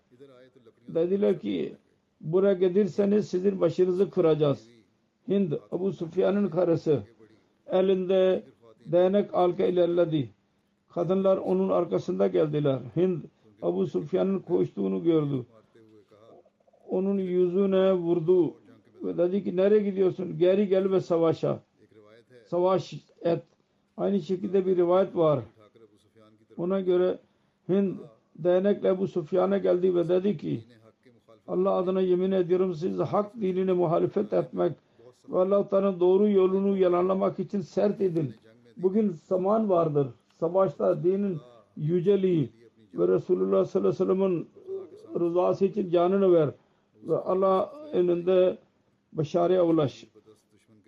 dediler 0.89 1.41
ki 1.41 1.77
buraya 2.21 2.55
gelirseniz 2.55 3.29
sizin 3.29 3.61
başınızı 3.61 4.11
kıracağız. 4.11 4.69
Hind, 5.29 5.53
Abu 5.71 5.93
Sufyan'ın 5.93 6.49
karısı 6.49 7.03
elinde 7.73 8.43
değnek 8.87 9.35
halka 9.35 9.65
ilerledi. 9.65 10.31
Kadınlar 10.89 11.37
onun 11.37 11.69
arkasında 11.69 12.27
geldiler. 12.27 12.79
Hind 12.97 13.19
Abu 13.63 13.87
Sufyan'ın 13.87 14.39
koştuğunu 14.39 15.03
gördü. 15.03 15.47
Onun 16.89 17.19
yüzüne 17.19 17.93
vurdu 17.93 18.55
ve 19.03 19.19
dedi 19.19 19.45
ki 19.45 19.57
nereye 19.57 19.83
gidiyorsun? 19.83 20.39
Geri 20.39 20.69
gel 20.69 20.91
ve 20.91 21.01
savaşa. 21.01 21.61
Savaş 22.47 22.95
et. 23.21 23.43
Aynı 23.97 24.21
şekilde 24.21 24.67
bir 24.67 24.77
rivayet 24.77 25.17
var. 25.17 25.41
Ona 26.57 26.81
göre 26.81 27.19
Hind 27.69 27.95
değnekle 28.37 28.89
Ebu 28.89 29.09
Sufyan'a 29.09 29.59
geldi 29.59 29.95
ve 29.95 30.09
dedi 30.09 30.37
ki 30.37 30.61
Allah 31.49 31.73
adına 31.73 32.01
yemin 32.01 32.33
ediyorum 32.33 32.75
siz 32.75 32.99
hak 32.99 33.35
dinine 33.41 33.73
muhalefet 33.73 34.33
etmek 34.33 34.73
ve 35.29 35.39
Allah'tan 35.39 36.01
doğru 36.01 36.29
yolunu 36.29 36.77
yalanlamak 36.77 37.39
için 37.39 37.61
sert 37.61 38.01
edin. 38.01 38.35
Bugün 38.77 39.17
zaman 39.29 39.71
vardır. 39.71 40.09
Savaşta 40.41 41.03
dinin 41.03 41.39
yüceliği 41.77 42.51
ve 42.95 43.09
Resulullah 43.09 43.65
sallallahu 43.65 43.89
aleyhi 43.89 44.11
ve 44.11 44.15
sellem'in 44.15 44.49
rızası 45.21 45.65
için 45.65 45.91
canını 45.91 46.33
ver 46.33 46.51
ve 47.03 47.17
Allah 47.17 47.73
önünde 47.93 48.59
başarıya 49.13 49.67
ulaş. 49.67 50.07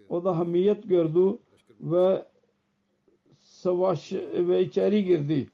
O 0.09 0.25
da 0.25 0.39
hamiyet 0.39 0.89
gördü 0.89 1.39
ve 1.81 2.25
savaş 3.41 4.13
ve 4.33 4.63
içeri 4.63 5.05
girdi. 5.05 5.49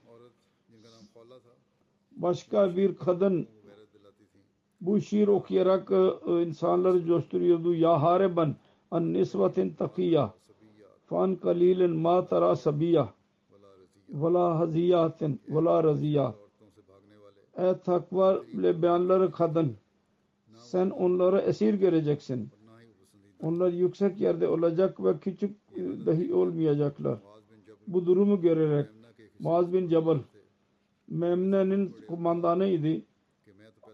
Başka 2.12 2.76
bir 2.76 2.96
kadın 2.96 3.48
bu 4.80 5.00
şiir 5.00 5.28
okuyarak 5.28 5.90
e, 5.90 6.42
insanları 6.42 7.06
coşturuyordu. 7.06 7.74
Ya 7.74 8.02
Hareban 8.02 8.56
An 8.90 9.12
nisbetin 9.12 9.70
takiyya 9.70 10.34
fan 11.06 11.36
kalilin 11.36 11.96
ma 11.96 12.28
tara 12.28 12.56
sabiyya 12.56 13.08
vela 14.08 14.58
haziyatin 14.58 15.40
vela 15.48 15.84
raziyya 15.84 16.34
Ey 17.56 17.74
takvalı 17.84 18.82
beyanları 18.82 19.32
kadın 19.32 19.76
sen 20.54 20.90
onları 20.90 21.38
esir 21.38 21.74
göreceksin. 21.74 22.48
Onlar 23.42 23.72
yüksek 23.72 24.20
yerde 24.20 24.48
olacak 24.48 25.04
ve 25.04 25.18
küçük 25.18 25.56
e, 25.76 26.06
dahi 26.06 26.34
olmayacaklar. 26.34 27.18
Bu 27.86 28.06
durumu 28.06 28.40
görerek 28.40 28.86
Muaz 29.38 29.72
bin 29.72 29.88
Cebel 29.88 30.18
Memne'nin 31.08 31.96
kumandanıydı. 32.08 33.02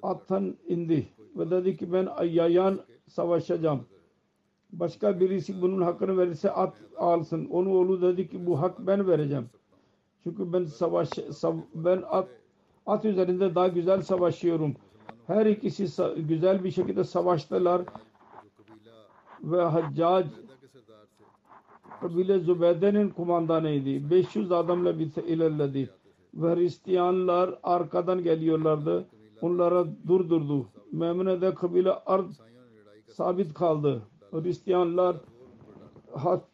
Attan 0.03 0.57
indi 0.69 1.07
ve 1.37 1.51
dedi 1.51 1.77
ki 1.77 1.93
ben 1.93 2.07
Ayyayan 2.07 2.81
savaşacağım 3.09 3.81
başka 4.73 5.21
birisi 5.21 5.63
bunun 5.63 5.83
hakkını 5.83 6.19
verirse 6.19 6.51
at 6.51 6.75
alsın. 6.97 7.47
Onu 7.51 7.75
oğlu 7.75 8.03
dedi 8.03 8.29
ki 8.29 8.47
bu 8.47 8.61
hak 8.61 8.87
ben 8.87 9.09
vereceğim. 9.09 9.51
Çünkü 10.23 10.53
ben 10.53 10.65
savaş 10.65 11.09
sav, 11.09 11.57
ben 11.75 12.03
at 12.11 12.29
at 12.87 13.05
üzerinde 13.05 13.55
daha 13.55 13.69
güzel 13.69 14.03
savaşıyorum. 14.03 14.75
Her 15.27 15.47
ikisi 15.47 15.87
güzel 16.17 16.65
bir 16.65 16.71
şekilde 16.71 17.05
savaştılar 17.05 17.83
ve 19.43 19.63
Haccac 19.63 20.29
kabile 22.01 22.39
Zübeyde'nin 22.39 23.11
kumandanıydı. 23.11 24.11
500 24.11 24.53
adamla 24.53 24.99
bir 24.99 25.17
ilerledi. 25.17 25.91
Ve 26.35 26.55
Hristiyanlar 26.55 27.59
arkadan 27.63 28.23
geliyorlardı. 28.23 29.07
Onlara 29.41 29.87
durdurdu. 30.09 30.67
Memune 30.93 31.41
de 31.41 31.55
kabile 31.55 31.93
ard 31.93 32.31
sabit 33.09 33.55
kaldı. 33.55 34.03
Hristiyanlar 34.31 35.17
hat, 36.13 36.45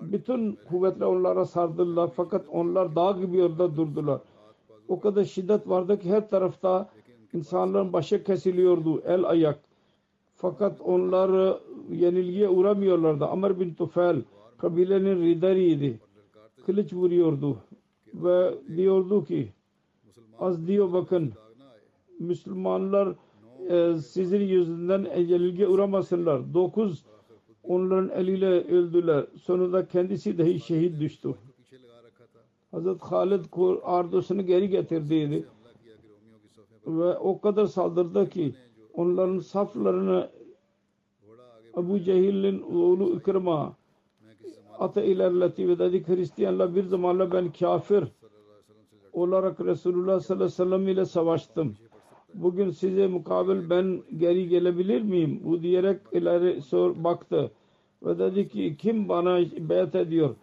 bütün 0.00 0.58
kuvvetle 0.68 1.04
onlara 1.04 1.44
sardılar 1.44 2.10
fakat 2.16 2.48
onlar 2.48 2.96
dağ 2.96 3.12
gibi 3.12 3.42
orada 3.42 3.76
durdular. 3.76 4.20
O 4.88 5.00
kadar 5.00 5.24
şiddet 5.24 5.68
vardı 5.68 5.98
ki 5.98 6.10
her 6.10 6.30
tarafta 6.30 6.90
insanların 7.32 7.92
başı 7.92 8.24
kesiliyordu 8.24 9.02
el 9.06 9.24
ayak. 9.24 9.58
Fakat 10.36 10.80
onlar 10.80 11.58
yenilgiye 11.90 12.48
uğramıyorlardı. 12.48 13.26
Amr 13.26 13.60
bin 13.60 13.74
Tufel 13.74 14.22
kabilenin 14.58 15.22
lideriydi. 15.22 16.00
Kılıç 16.66 16.92
vuruyordu 16.92 17.56
ve 18.14 18.54
diyordu 18.76 19.24
ki 19.24 19.52
az 20.38 20.66
diyor 20.66 20.92
bakın 20.92 21.32
Müslümanlar 22.18 23.14
e, 23.68 23.96
sizin 23.98 24.40
yüzünden 24.40 25.04
yenilgi 25.16 25.66
uğramasınlar. 25.66 26.54
Dokuz 26.54 27.04
onların 27.62 28.08
eliyle 28.08 28.46
öldüler. 28.46 29.26
Sonunda 29.42 29.86
kendisi 29.86 30.38
dahi 30.38 30.60
şehit 30.60 31.00
düştü. 31.00 31.34
Hazret 32.70 33.02
Halid 33.02 33.44
ordusunu 33.82 34.46
geri 34.46 34.68
getirdiydi. 34.68 35.46
Ve 36.86 37.18
o 37.18 37.40
kadar 37.40 37.66
saldırdı 37.66 38.28
ki 38.28 38.54
onların 38.94 39.38
saflarını 39.38 40.30
Abu 41.74 42.00
Cehil'in 42.00 42.62
oğlu 42.62 43.10
Ükrima 43.10 43.76
ata 44.78 45.02
ilerletti 45.02 45.68
ve 45.68 45.78
dedi 45.78 46.06
Hristiyanlar 46.06 46.74
bir 46.74 46.84
zamanla 46.84 47.32
ben 47.32 47.52
kafir 47.52 48.04
olarak 49.12 49.60
Resulullah 49.60 50.20
sallallahu 50.20 50.44
aleyhi 50.44 50.52
ve 50.52 50.64
sellem 50.64 50.88
ile 50.88 51.04
savaştım 51.04 51.76
bugün 52.34 52.70
size 52.70 53.06
mukabil 53.06 53.70
ben 53.70 54.02
geri 54.16 54.48
gelebilir 54.48 55.02
miyim? 55.02 55.40
Bu 55.44 55.62
diyerek 55.62 56.00
ileri 56.12 56.62
sor, 56.62 57.04
baktı. 57.04 57.50
Ve 58.02 58.18
dedi 58.18 58.48
ki 58.48 58.76
kim 58.78 59.08
bana 59.08 59.40
beyat 59.40 59.94
ediyor? 59.94 60.34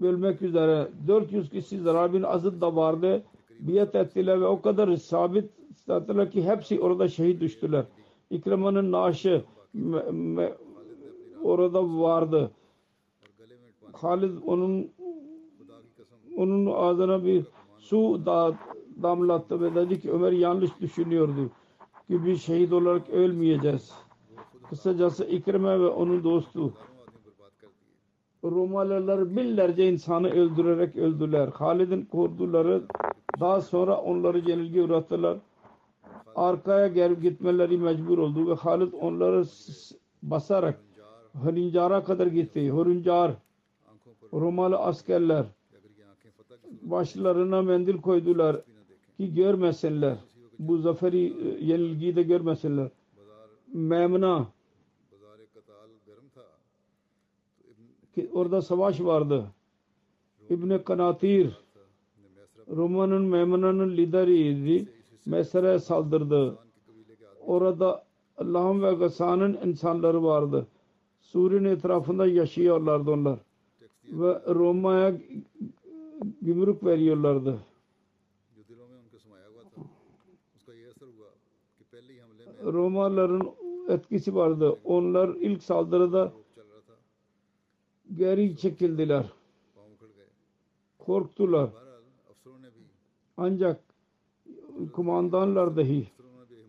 Bölmek 0.00 0.42
üzere. 0.42 0.88
400 1.08 1.50
kişi 1.50 1.78
Zarabin 1.78 2.22
Azad 2.22 2.60
da 2.60 2.76
vardı. 2.76 3.22
Biyat 3.60 3.94
ettiler 3.94 4.40
ve 4.40 4.46
o 4.46 4.60
kadar 4.60 4.96
sabit 4.96 5.50
sattılar 5.86 6.30
ki 6.30 6.44
hepsi 6.44 6.80
orada 6.80 7.08
şehit 7.08 7.40
düştüler. 7.40 7.84
İkrama'nın 8.30 8.92
naaşı 8.92 9.44
orada 11.42 12.00
vardı. 12.00 12.50
Halid 13.92 14.32
onun 14.46 14.90
onun 16.36 16.66
ağzına 16.66 17.24
bir 17.24 17.44
su 17.78 18.26
dağıttı 18.26 18.73
damlattı 19.02 19.60
ve 19.60 19.74
dedi 19.74 20.00
ki 20.00 20.12
Ömer 20.12 20.32
yanlış 20.32 20.70
düşünüyordu. 20.80 21.50
Ki 22.08 22.24
biz 22.26 22.42
şehit 22.42 22.72
olarak 22.72 23.10
ölmeyeceğiz. 23.10 23.92
Kısacası 24.68 25.24
İkrime 25.24 25.80
ve 25.80 25.86
onun 25.88 26.24
dostu 26.24 26.72
Romalılar 28.44 29.36
binlerce 29.36 29.88
insanı 29.88 30.30
öldürerek 30.30 30.96
öldüler. 30.96 31.48
Halid'in 31.48 32.04
kurduları 32.04 32.82
daha 33.40 33.60
sonra 33.60 34.00
onları 34.00 34.38
yenilgi 34.38 34.82
uğrattılar. 34.82 35.38
Arkaya 36.36 36.88
gelip 36.88 37.22
gitmeleri 37.22 37.78
mecbur 37.78 38.18
oldu 38.18 38.50
ve 38.50 38.54
Halid 38.54 38.92
onları 38.92 39.44
basarak 40.22 40.80
Hırıncar'a 41.42 42.04
kadar 42.04 42.26
gitti. 42.26 42.70
Hırıncar 42.70 43.32
Romalı 44.32 44.78
askerler 44.78 45.46
başlarına 46.82 47.62
mendil 47.62 48.00
koydular 48.00 48.60
ki 49.16 49.34
görmesinler. 49.34 50.16
Bu 50.58 50.78
zaferi 50.78 51.26
e, 51.26 51.64
yenilgiyi 51.64 52.16
de 52.16 52.22
görmesinler. 52.22 52.88
Memna 53.72 54.46
ki 58.14 58.30
orada 58.32 58.62
savaş 58.62 59.00
vardı. 59.00 59.46
İbn 60.50 60.78
Kanatir 60.78 61.64
Roma'nın 62.68 63.22
Memna'nın 63.22 63.96
lideriydi. 63.96 64.88
Mesra'ya 65.26 65.78
saldırdı. 65.78 66.58
Orada 67.46 68.04
Allah'ın 68.38 68.82
ve 68.82 68.92
Gasa'nın 68.92 69.58
insanları 69.66 70.24
vardı. 70.24 70.66
Suriye'nin 71.20 71.68
etrafında 71.68 72.26
yaşıyorlardı 72.26 73.10
onlar. 73.10 73.38
Ve 74.12 74.54
Roma'ya 74.54 75.14
gümrük 76.42 76.84
veriyorlardı. 76.84 77.58
Romalıların 82.64 83.50
etkisi 83.88 84.34
vardı. 84.34 84.78
Onlar 84.84 85.28
ilk 85.28 85.62
saldırıda 85.62 86.32
geri 88.14 88.56
çekildiler. 88.56 89.26
Korktular. 90.98 91.70
Ancak 93.36 93.80
kumandanlar 94.92 95.76
dahi 95.76 96.08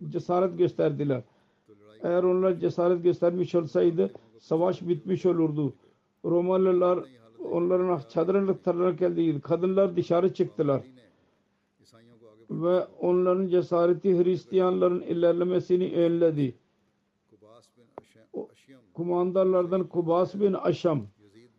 cesaret 0.09 0.57
gösterdiler. 0.57 1.23
Eğer 2.03 2.23
onlar 2.23 2.59
cesaret 2.59 3.03
göstermiş 3.03 3.55
olsaydı 3.55 4.11
savaş 4.39 4.81
bitmiş 4.81 5.25
olurdu. 5.25 5.73
Romalılar 6.25 6.99
onların 7.51 8.01
çadırına 8.09 8.57
tararak 8.57 8.99
geldi. 8.99 9.41
Kadınlar 9.41 9.95
dışarı 9.95 10.33
çıktılar 10.33 10.81
ve 12.49 12.87
onların 12.99 13.47
cesareti 13.47 14.23
Hristiyanların 14.23 15.01
ilerlemesini 15.01 15.95
önledi. 15.95 16.55
O, 18.33 18.49
kumandarlardan 18.93 19.83
Kubas 19.87 20.35
bin 20.35 20.53
Aşam, 20.53 21.01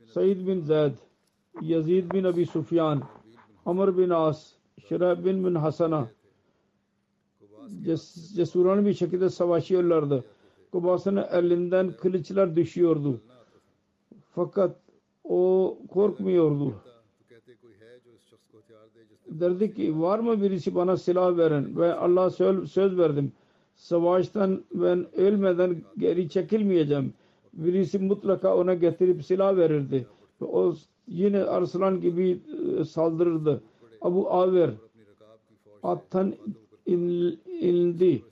Said 0.07 0.47
bin 0.47 0.61
Zayd, 0.61 0.93
Yazid 1.61 2.13
bin 2.13 2.25
Abi 2.25 2.47
Sufyan, 2.47 3.03
Amr 3.67 3.99
bin 3.99 4.11
As, 4.11 4.53
Şirab 4.89 5.25
bin 5.25 5.47
bin 5.47 5.55
Hasana 5.55 6.09
ces 7.85 8.35
cesurane 8.37 8.87
bir 8.87 8.95
şekilde 8.95 9.31
savaşıyorlardı. 9.31 10.25
Kubas'ın 10.73 11.17
elinden 11.17 11.93
kılıçlar 11.93 12.57
düşüyordu. 12.57 13.21
Fakat 14.35 14.77
o 15.25 15.79
korkmuyordu 15.91 16.75
derdi 19.29 19.75
ki 19.75 20.01
var 20.01 20.19
mı 20.19 20.43
birisi 20.43 20.75
bana 20.75 20.97
silah 20.97 21.37
veren 21.37 21.77
ve 21.77 21.95
Allah'a 21.95 22.31
söz, 22.31 22.73
söz 22.73 22.99
verdim. 22.99 23.33
Savaştan 23.75 24.65
ben 24.75 25.07
ölmeden 25.17 25.77
geri 25.99 26.29
çekilmeyeceğim. 26.29 27.15
Birisi 27.53 27.99
mutlaka 27.99 28.57
ona 28.57 28.75
getirip 28.75 29.25
silah 29.25 29.57
verirdi. 29.57 30.07
Ve 30.41 30.45
o 30.45 30.75
yine 31.09 31.45
arslan 31.45 32.01
gibi 32.01 32.41
e, 32.79 32.85
saldırırdı. 32.85 33.63
Abu 34.01 34.31
Aver 34.31 34.71
attan 35.83 36.35
in, 36.87 37.39
indi 37.61 38.25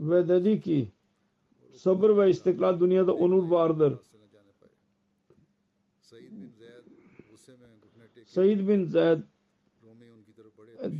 ve 0.00 0.28
dedi 0.28 0.60
ki 0.60 0.88
sabır 1.72 2.16
ve 2.16 2.30
istiklal 2.30 2.80
dünyada 2.80 3.14
onur 3.14 3.50
vardır. 3.50 3.94
Said 8.24 8.68
bin 8.68 8.84
Zayd 8.84 9.18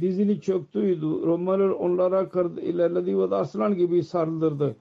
dizini 0.00 0.40
çöktüydü. 0.40 1.06
Romalılar 1.06 1.68
onlara 1.68 2.28
kırdı, 2.28 2.60
ilerledi 2.60 3.18
ve 3.18 3.34
aslan 3.36 3.74
gibi 3.74 4.02
saldırdı. 4.02 4.76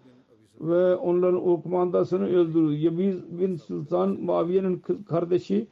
Ve 0.61 0.95
onların 0.95 1.47
o 1.47 1.61
kumandasını 1.61 2.27
öldürdü. 2.27 2.73
Yebiz 2.73 3.39
bin 3.39 3.55
Sultan 3.55 4.09
Muaviye'nin 4.09 4.81
kardeşi 5.09 5.67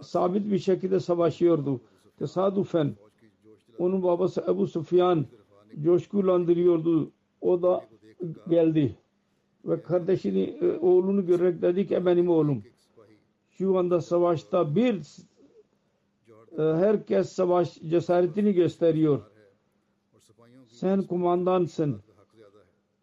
sabit 0.00 0.52
bir 0.52 0.58
şekilde 0.58 1.00
savaşıyordu. 1.00 1.80
Tesadüfen 2.18 2.92
onun 3.78 4.02
babası 4.02 4.44
Ebu 4.48 4.66
Sufyan 4.66 5.26
coşkulandırıyordu. 5.82 7.10
O 7.40 7.62
da 7.62 7.84
geldi. 8.48 8.96
Ve 9.64 9.82
kardeşini, 9.82 10.42
e, 10.42 10.78
oğlunu 10.78 11.26
görerek 11.26 11.62
dedi 11.62 11.86
ki 11.86 11.94
e, 11.94 12.06
benim 12.06 12.28
oğlum 12.28 12.62
şu 13.50 13.78
anda 13.78 14.00
savaşta 14.00 14.74
bir 14.76 15.02
ee, 16.58 16.62
herkes 16.62 17.32
savaş 17.32 17.74
cesaretini 17.74 18.52
gösteriyor. 18.52 19.20
Sen 20.68 21.02
kumandansın 21.02 22.00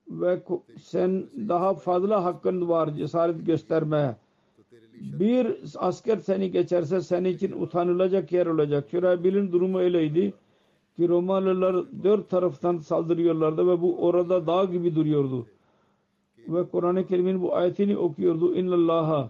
ve 0.08 0.44
sen 0.82 1.26
daha 1.50 1.74
fazla 1.74 2.24
hakkın 2.24 2.70
var 2.70 2.94
cesaret 2.94 3.46
göstermeye. 3.46 4.16
Bir 4.94 5.58
asker 5.76 6.18
seni 6.18 6.52
geçerse 6.52 7.02
senin 7.02 7.30
için 7.30 7.62
utanılacak 7.62 8.32
yer 8.32 8.46
olacak. 8.46 8.88
Şuraya 8.92 9.24
bilin 9.24 9.52
durumu 9.52 9.80
öyleydi 9.80 10.34
ki 10.96 11.10
Romalılar 11.10 11.76
dört 12.04 12.30
taraftan 12.30 12.78
saldırıyorlardı 12.78 13.68
ve 13.68 13.82
bu 13.82 13.98
orada 14.06 14.48
dağ 14.48 14.66
gibi 14.66 14.96
duruyordu. 14.96 15.46
Ve 16.48 16.70
Kur'an-ı 16.70 17.08
Kerim'in 17.08 17.42
bu 17.42 17.56
ayetini 17.56 17.98
okuyordu. 17.98 18.56
İnnallaha 18.56 19.30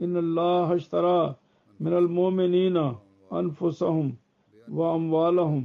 İnnallaha 0.00 0.76
iştara 0.76 1.36
من 1.80 1.92
المؤمنين 2.02 2.76
أنفسهم 3.32 4.06
وأموالهم 4.78 5.62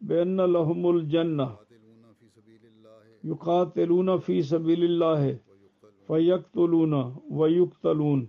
بأن 0.00 0.40
لهم 0.40 0.82
الجنة 0.94 1.48
يقاتلون 3.24 4.18
في 4.18 4.42
سبيل 4.42 4.82
الله 4.90 5.38
فيقتلون 6.06 6.94
ويقتلون 7.30 8.20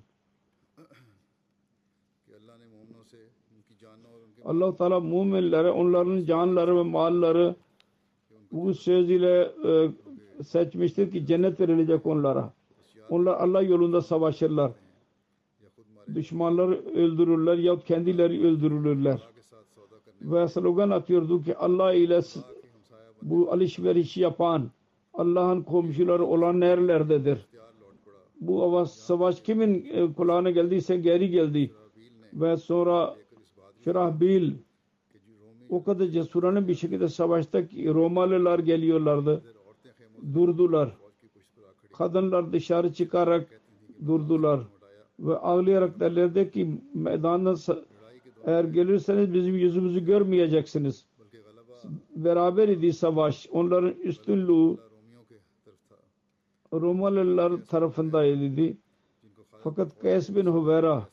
Allah 4.45 4.75
Teala 4.75 4.99
müminlere 4.99 5.71
onların 5.71 6.23
canları 6.23 6.77
ve 6.77 6.83
malları 6.83 7.55
bu 8.51 8.73
söz 8.73 9.09
ile 9.09 9.51
e, 9.67 9.91
seçmiştir 10.43 11.11
ki 11.11 11.25
cennet 11.25 11.59
verilecek 11.59 12.05
onlara. 12.05 12.53
Onlar 13.09 13.33
Allah 13.33 13.61
yolunda 13.61 14.01
savaşırlar 14.01 14.71
düşmanları 16.15 16.85
öldürürler 16.95 17.57
yahut 17.57 17.85
kendileri 17.85 18.47
öldürülürler. 18.47 19.27
Ve 20.21 20.47
slogan 20.47 20.89
atıyordu 20.89 21.43
ki 21.43 21.57
Allah 21.57 21.93
ile 21.93 22.21
bu 23.21 23.51
alışveriş 23.51 24.17
yapan 24.17 24.69
Allah'ın 25.13 25.61
komşuları 25.61 26.25
olan 26.25 26.59
nerelerdedir? 26.59 27.47
Bu 28.41 28.63
avaz, 28.63 28.93
savaş 28.95 29.41
kimin 29.41 29.89
e, 29.91 30.13
kulağına 30.13 30.51
geldiyse 30.51 30.97
geri 30.97 31.29
geldi. 31.29 31.71
Ve 32.33 32.57
sonra 32.57 33.15
Şirahbil 33.83 34.53
o 35.69 35.83
kadar 35.83 36.05
cesurane 36.05 36.67
bir 36.67 36.75
şekilde 36.75 37.07
savaşta 37.07 37.67
ki 37.67 37.93
Romalılar 37.93 38.59
geliyorlardı. 38.59 39.43
Durdular. 40.33 40.97
Kadınlar 41.93 42.53
dışarı 42.53 42.93
çıkarak 42.93 43.61
durdular 44.07 44.61
ve 45.19 45.37
ağlayarak 45.37 45.99
derlerdi 45.99 46.51
ki 46.51 46.81
meydana 46.93 47.55
eğer 48.45 48.63
gelirseniz 48.63 49.33
bizim 49.33 49.55
yüzümüzü 49.55 50.05
görmeyeceksiniz. 50.05 51.05
Beraber 52.15 52.67
idi 52.67 52.93
savaş. 52.93 53.47
Onların 53.51 53.93
üstünlüğü 53.93 54.77
Romalılar 56.73 57.65
tarafındaydı. 57.65 58.77
Fakat 59.63 59.99
Kays 59.99 60.35
bin 60.35 60.45
Huvera 60.45 61.09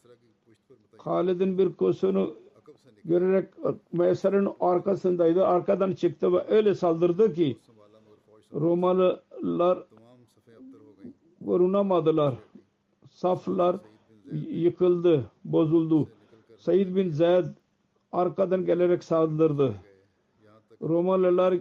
Halid'in 0.99 1.59
bir 1.59 1.73
kosunu 1.73 2.35
görerek 3.05 3.49
Meser'in 3.93 4.49
arkasındaydı. 4.61 5.47
Arkadan 5.47 5.93
çıktı 5.93 6.33
ve 6.33 6.45
öyle 6.49 6.75
saldırdı 6.75 7.35
ki 7.35 7.59
Romalılar 8.55 9.85
korunamadılar. 11.47 12.35
Saflar 13.11 13.77
yıkıldı, 14.51 15.25
bozuldu. 15.45 16.09
Said 16.59 16.97
bin 16.97 17.11
Zayd 17.11 17.47
arkadan 18.13 18.67
gelerek 18.67 19.05
saldırdı. 19.05 19.75
Romalılar 20.83 21.55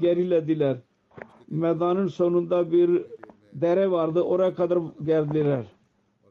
gerilediler. 0.00 0.76
Meydanın 1.50 2.06
sonunda 2.06 2.72
bir 2.72 3.02
dere 3.52 3.90
vardı. 3.90 4.20
Oraya 4.22 4.54
kadar 4.54 4.78
geldiler. 5.04 5.64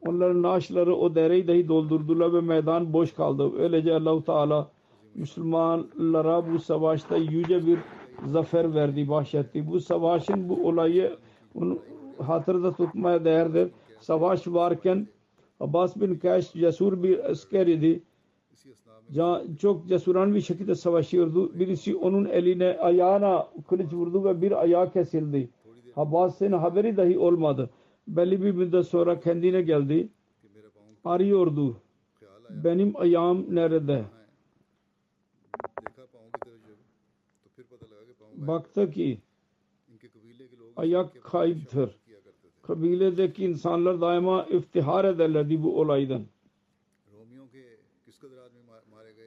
Onların 0.06 0.42
naaşları 0.42 0.96
o 0.96 1.14
dereyi 1.14 1.48
dahi 1.48 1.68
doldurdular 1.68 2.32
ve 2.32 2.40
meydan 2.40 2.92
boş 2.92 3.12
kaldı. 3.12 3.50
Öylece 3.58 3.94
Allahu 3.94 4.24
Teala 4.24 4.68
Müslümanlara 5.14 6.52
bu 6.52 6.58
savaşta 6.58 7.16
yüce 7.16 7.66
bir 7.66 7.78
zafer 8.26 8.74
verdi, 8.74 9.08
bahşetti. 9.08 9.66
Bu 9.66 9.80
savaşın 9.80 10.48
bu 10.48 10.68
olayı 10.68 11.16
hatırda 12.18 12.72
tutmaya 12.72 13.24
değerdir. 13.24 13.70
Savaş 14.00 14.48
varken 14.48 15.08
Abbas 15.62 16.00
bin 16.00 16.14
Kaş 16.18 16.52
cesur 16.52 17.02
bir 17.02 17.30
asker 17.30 17.66
idi. 17.66 18.02
Çok 19.58 19.88
cesuran 19.88 20.34
bir 20.34 20.40
şekilde 20.40 20.74
savaşıyordu. 20.74 21.58
Birisi 21.58 21.96
onun 21.96 22.24
eline 22.24 22.78
ayağına 22.78 23.48
kılıç 23.68 23.92
vurdu 23.92 24.24
ve 24.24 24.42
bir 24.42 24.62
ayağı 24.62 24.92
kesildi. 24.92 25.50
Abbas'ın 25.96 26.52
haberi 26.52 26.96
dahi 26.96 27.18
olmadı. 27.18 27.70
Belli 28.08 28.42
bir 28.42 28.52
müddet 28.52 28.86
sonra 28.86 29.20
kendine 29.20 29.62
geldi. 29.62 30.08
Arıyordu. 31.04 31.76
Benim 32.50 32.96
ayağım 32.96 33.54
nerede? 33.54 34.04
Baktı 38.34 38.90
ki 38.90 39.20
ayak 40.76 41.22
kayıptır 41.22 42.01
kabiledeki 42.62 43.44
insanlar 43.44 44.00
daima 44.00 44.44
iftihar 44.44 45.04
ederlerdi 45.04 45.62
bu 45.62 45.80
olaydan. 45.80 46.22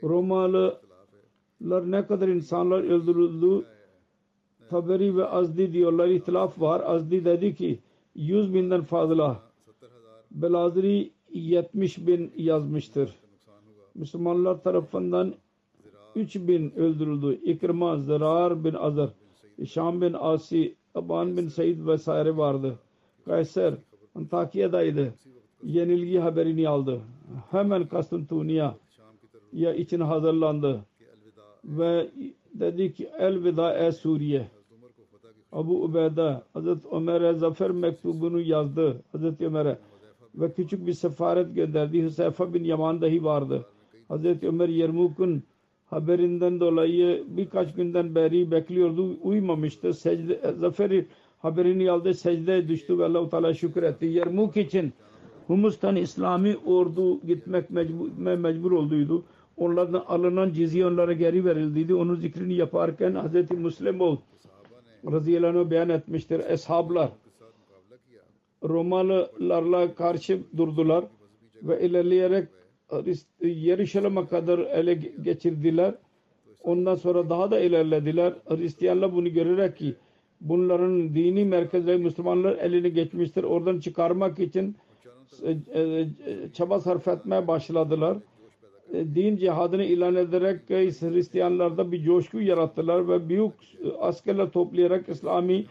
Romalılar 0.03 1.91
ne 1.91 2.07
kadar 2.07 2.27
insanlar 2.27 2.83
öldürüldü 2.83 3.65
Taberi 4.69 5.17
ve 5.17 5.25
Azdi 5.25 5.73
diyorlar 5.73 6.07
ihtilaf 6.07 6.61
var. 6.61 6.81
Azdi 6.85 7.25
dedi 7.25 7.55
ki 7.55 7.79
100 8.15 8.53
binden 8.53 8.81
fazla 8.81 9.41
Belazri 10.31 11.11
70 11.29 12.07
bin 12.07 12.31
yazmıştır. 12.37 13.15
Müslümanlar 13.95 14.63
tarafından 14.63 15.35
3 16.15 16.35
bin 16.35 16.71
öldürüldü. 16.71 17.39
İkrima, 17.43 17.97
Zarar 17.97 18.63
bin 18.63 18.73
Azar, 18.73 19.09
Şam 19.65 20.01
bin 20.01 20.13
Asi, 20.13 20.75
Aban 20.95 21.37
bin 21.37 21.47
Said 21.47 21.87
vesaire 21.87 22.37
vardı. 22.37 22.79
Kayser 23.25 23.73
Antakya'daydı. 24.15 25.13
Yenilgi 25.63 26.19
haberini 26.19 26.69
aldı. 26.69 27.01
Hemen 27.51 27.87
Kasıntuniya 27.87 28.75
ya 29.53 29.73
için 29.73 29.99
hazırlandı. 29.99 30.85
Ve 31.63 32.11
dedi 32.53 32.93
ki 32.93 33.09
elveda 33.19 33.77
ey 33.77 33.91
Suriye. 33.91 34.47
Abu 35.51 35.83
Ubeyda 35.83 36.43
Hazreti 36.53 36.87
Ömer'e 36.91 37.33
zafer 37.33 37.71
mektubunu 37.71 38.41
yazdı. 38.41 39.01
Hazreti 39.11 39.45
Ömer'e 39.45 39.77
ve 40.35 40.53
küçük 40.53 40.87
bir 40.87 40.93
sefaret 40.93 41.55
gönderdi. 41.55 42.03
Hüseyfa 42.03 42.53
bin 42.53 42.63
Yaman 42.63 43.01
dahi 43.01 43.23
vardı. 43.23 43.65
Hazreti 44.07 44.47
Ömer 44.47 44.69
Yermuk'un 44.69 45.43
haberinden 45.85 46.59
dolayı 46.59 47.23
birkaç 47.27 47.73
günden 47.73 48.15
beri 48.15 48.51
bekliyordu. 48.51 49.17
Uyumamıştı. 49.23 49.93
Secde, 49.93 50.53
zaferi 50.59 51.07
haberini 51.45 51.91
aldı. 51.91 52.13
Secdeye 52.13 52.67
düştü 52.67 52.99
ve 52.99 53.05
Allah-u 53.05 53.29
Teala 53.29 53.53
şükür 53.53 53.83
etti. 53.83 54.05
Yermuk 54.05 54.57
için 54.57 54.93
Humus'tan 55.47 55.95
İslami 55.95 56.57
ordu 56.65 57.21
gitmek 57.21 57.69
mecbur, 57.69 58.09
mecbur 58.17 58.71
olduydu. 58.71 59.23
Onlardan 59.57 60.03
alınan 60.07 60.53
cizye 60.53 60.85
onlara 60.87 61.13
geri 61.13 61.45
verildiydi. 61.45 61.95
Onun 61.95 62.15
zikrini 62.15 62.53
yaparken 62.53 63.15
Hz. 63.15 63.51
Müslim 63.51 64.01
ol 64.01 64.17
radıyallahu 65.11 65.71
beyan 65.71 65.89
etmiştir. 65.89 66.39
Eshablar 66.49 67.09
Romalılarla 68.63 69.95
karşı 69.95 70.39
durdular 70.57 71.05
ve 71.63 71.81
ilerleyerek 71.81 72.47
Yerişalim'e 73.41 74.27
kadar 74.27 74.59
ele 74.59 74.93
geçirdiler. 75.21 75.95
Ondan 76.63 76.95
sonra 76.95 77.29
daha 77.29 77.51
da 77.51 77.59
ilerlediler. 77.59 78.33
Hristiyanlar 78.47 79.13
bunu 79.13 79.29
görerek 79.29 79.77
ki 79.77 79.95
bunların 80.49 81.15
dini 81.15 81.45
merkezleri 81.45 81.97
Müslümanlar 81.97 82.55
eline 82.57 82.89
geçmiştir. 82.89 83.43
Oradan 83.43 83.79
çıkarmak 83.79 84.39
için 84.39 84.75
e, 85.43 85.51
e, 85.81 86.07
çaba 86.53 86.79
sarf 86.79 87.07
etmeye 87.07 87.47
başladılar. 87.47 88.17
E, 88.93 89.15
Din 89.15 89.37
cihadını 89.37 89.83
ilan 89.83 90.15
ederek 90.15 90.71
e, 90.71 90.75
Hristiyanlarda 90.75 91.91
bir 91.91 92.03
coşku 92.03 92.41
yarattılar 92.41 93.07
ve 93.09 93.29
büyük 93.29 93.53
e, 93.83 93.91
askerler 93.99 94.49
toplayarak 94.49 95.09
İslami 95.09 95.65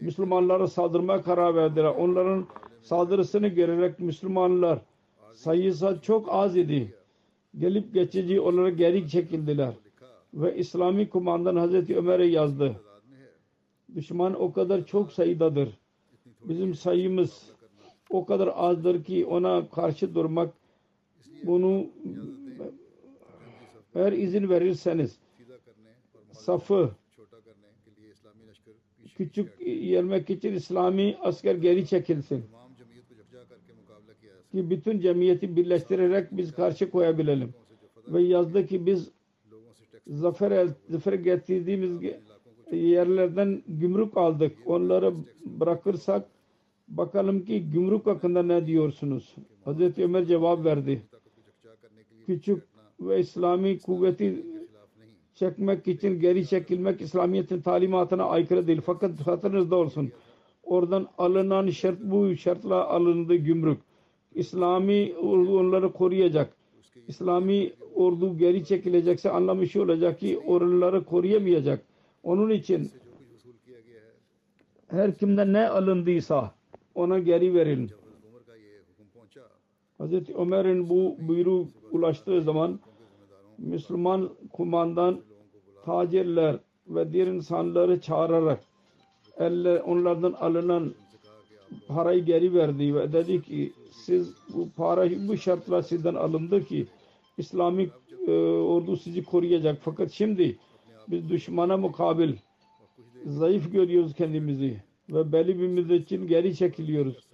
Müslümanlara 0.00 0.66
saldırmaya 0.66 1.22
karar 1.22 1.54
verdiler. 1.54 1.84
Onların 1.84 2.46
saldırısını 2.82 3.48
görerek 3.48 4.00
Müslümanlar 4.00 4.78
sayısı 5.32 5.98
çok 6.02 6.26
az 6.30 6.56
idi. 6.56 6.94
Gelip 7.58 7.94
geçici 7.94 8.40
olarak 8.40 8.78
geri 8.78 9.08
çekildiler. 9.08 9.74
Ve 10.34 10.56
İslami 10.56 11.08
kumandan 11.08 11.56
Hazreti 11.56 11.96
Ömer'e 11.96 12.26
yazdı. 12.26 12.76
Düşman 13.94 14.42
o 14.42 14.52
kadar 14.52 14.86
çok 14.86 15.12
sayıdadır. 15.12 15.78
Bizim 16.44 16.74
sayımız 16.74 17.50
o 18.10 18.24
kadar 18.24 18.50
azdır 18.54 19.04
ki 19.04 19.26
ona 19.26 19.68
karşı 19.68 20.14
durmak 20.14 20.54
bunu 21.42 21.86
eğer 23.94 24.12
izin 24.12 24.48
verirseniz 24.48 25.18
safı 26.32 26.90
küçük 29.16 29.66
yermek 29.66 30.30
için 30.30 30.52
İslami 30.52 31.16
asker 31.20 31.54
geri 31.54 31.86
çekilsin. 31.86 32.44
Ki 34.52 34.70
bütün 34.70 35.00
cemiyeti 35.00 35.56
birleştirerek 35.56 36.28
biz 36.32 36.52
karşı 36.52 36.90
koyabilelim. 36.90 37.54
Ve 38.08 38.22
yazdı 38.22 38.66
ki 38.66 38.86
biz 38.86 39.10
zafer, 40.06 40.68
zafer 40.88 41.12
getirdiğimiz 41.12 42.00
ee, 42.70 42.76
yerlerden 42.76 43.62
gümrük 43.68 44.16
aldık. 44.16 44.56
Onları 44.66 45.14
bırakırsak 45.44 46.26
bakalım 46.88 47.44
ki 47.44 47.70
gümrük 47.70 48.06
hakkında 48.06 48.42
ne 48.42 48.66
diyorsunuz? 48.66 49.34
Hazreti 49.64 50.04
Ömer 50.04 50.24
cevap 50.24 50.64
verdi. 50.64 51.02
Küçük 52.26 52.62
ve 53.00 53.20
İslami 53.20 53.78
kuvveti 53.78 54.46
çekmek 55.34 55.88
için 55.88 56.20
geri 56.20 56.46
çekilmek 56.46 57.00
İslamiyet'in 57.00 57.60
talimatına 57.60 58.24
aykırı 58.24 58.66
değil. 58.66 58.80
Fakat 58.86 59.20
hatırınızda 59.20 59.76
olsun. 59.76 60.12
Oradan 60.62 61.08
alınan 61.18 61.70
şart 61.70 62.00
bu 62.00 62.36
şartla 62.36 62.88
alındı 62.88 63.34
gümrük. 63.34 63.78
İslami 64.34 65.14
ordu 65.22 65.58
onları 65.58 65.92
koruyacak. 65.92 66.56
İslami 67.08 67.72
ordu 67.94 68.38
geri 68.38 68.64
çekilecekse 68.64 69.30
anlamı 69.30 69.66
şu 69.66 69.82
olacak 69.82 70.20
ki 70.20 70.38
oraları 70.38 71.04
koruyamayacak. 71.04 71.89
Onun 72.22 72.50
için 72.50 72.90
her 74.88 75.14
kimden 75.14 75.52
ne 75.52 75.68
alındıysa 75.68 76.54
ona 76.94 77.18
geri 77.18 77.54
verin. 77.54 77.90
Hz. 80.00 80.30
Ömer'in 80.34 80.88
bu 80.88 81.16
buyruğu 81.20 81.68
ulaştığı 81.92 82.42
zaman 82.42 82.80
Müslüman 83.58 84.30
kumandan 84.52 85.20
tacirler 85.84 86.56
ve 86.88 87.12
diğer 87.12 87.26
insanları 87.26 88.00
çağırarak 88.00 88.60
elle 89.38 89.82
onlardan 89.82 90.32
alınan 90.32 90.94
parayı 91.88 92.24
geri 92.24 92.54
verdi 92.54 92.94
ve 92.94 93.12
dedi 93.12 93.42
ki 93.42 93.72
siz 93.92 94.34
bu 94.54 94.68
parayı 94.76 95.28
bu 95.28 95.36
şartla 95.36 95.82
sizden 95.82 96.14
alındı 96.14 96.64
ki 96.64 96.86
İslamik 97.38 97.92
e, 98.26 98.32
ordu 98.40 98.96
sizi 98.96 99.24
koruyacak 99.24 99.78
fakat 99.82 100.10
şimdi 100.10 100.58
biz 101.10 101.28
düşmana 101.28 101.76
mukabil 101.76 102.36
zayıf 103.26 103.72
görüyoruz 103.72 104.14
kendimizi 104.14 104.82
ve 105.10 105.32
belli 105.32 105.60
bir 105.60 105.68
müddet 105.68 106.02
için 106.02 106.26
geri 106.26 106.56
çekiliyoruz. 106.56 107.28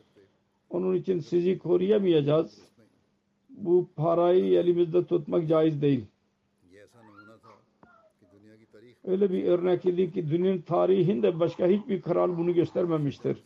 Onun 0.71 0.95
için 0.95 1.21
sizi 1.21 1.59
koruyamayacağız. 1.59 2.63
Bu 3.49 3.89
parayı 3.97 4.59
elimizde 4.59 5.07
tutmak 5.07 5.49
caiz 5.49 5.83
değil. 5.83 6.05
Öyle 9.05 9.31
bir 9.31 9.45
örnek 9.45 9.85
idi 9.85 10.13
ki 10.13 10.31
dünyanın 10.31 10.61
tarihinde 10.61 11.41
başka 11.41 11.67
hiçbir 11.67 12.03
kral 12.03 12.39
bunu 12.39 12.55
göstermemiştir. 12.55 13.37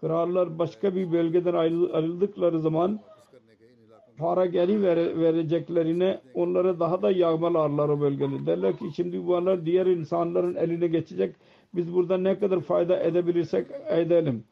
Krallar 0.00 0.58
başka 0.58 0.94
bir 0.94 1.12
bölgeden 1.12 1.54
ayrıldıkları 1.54 2.60
zaman 2.60 3.00
para 4.18 4.46
geri 4.46 4.82
ver, 4.82 5.20
vereceklerine 5.20 6.20
onlara 6.34 6.80
daha 6.80 7.02
da 7.02 7.10
yağmalarlar 7.10 7.88
o 7.88 8.00
bölgede. 8.00 8.46
Derler 8.46 8.76
ki 8.76 8.84
şimdi 8.96 9.26
bu 9.26 9.36
anlar 9.36 9.66
diğer 9.66 9.86
insanların 9.86 10.54
eline 10.54 10.86
geçecek. 10.86 11.34
Biz 11.74 11.94
burada 11.94 12.18
ne 12.18 12.38
kadar 12.38 12.60
fayda 12.60 13.00
edebilirsek 13.00 13.66
edelim. 13.88 14.44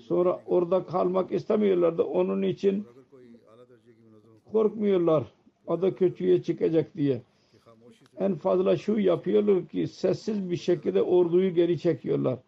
Sonra 0.00 0.40
orada 0.46 0.84
kalmak 0.84 1.32
istemiyorlardı. 1.32 2.02
Onun 2.02 2.42
için 2.42 2.86
korkmuyorlar. 4.52 5.24
Ada 5.66 5.94
kötüye 5.94 6.42
çıkacak 6.42 6.96
diye. 6.96 7.22
En 8.18 8.34
fazla 8.34 8.76
şu 8.76 8.98
yapıyorlar 8.98 9.66
ki 9.66 9.86
sessiz 9.86 10.50
bir 10.50 10.56
şekilde 10.56 11.02
orduyu 11.02 11.54
geri 11.54 11.78
çekiyorlar. 11.78 12.38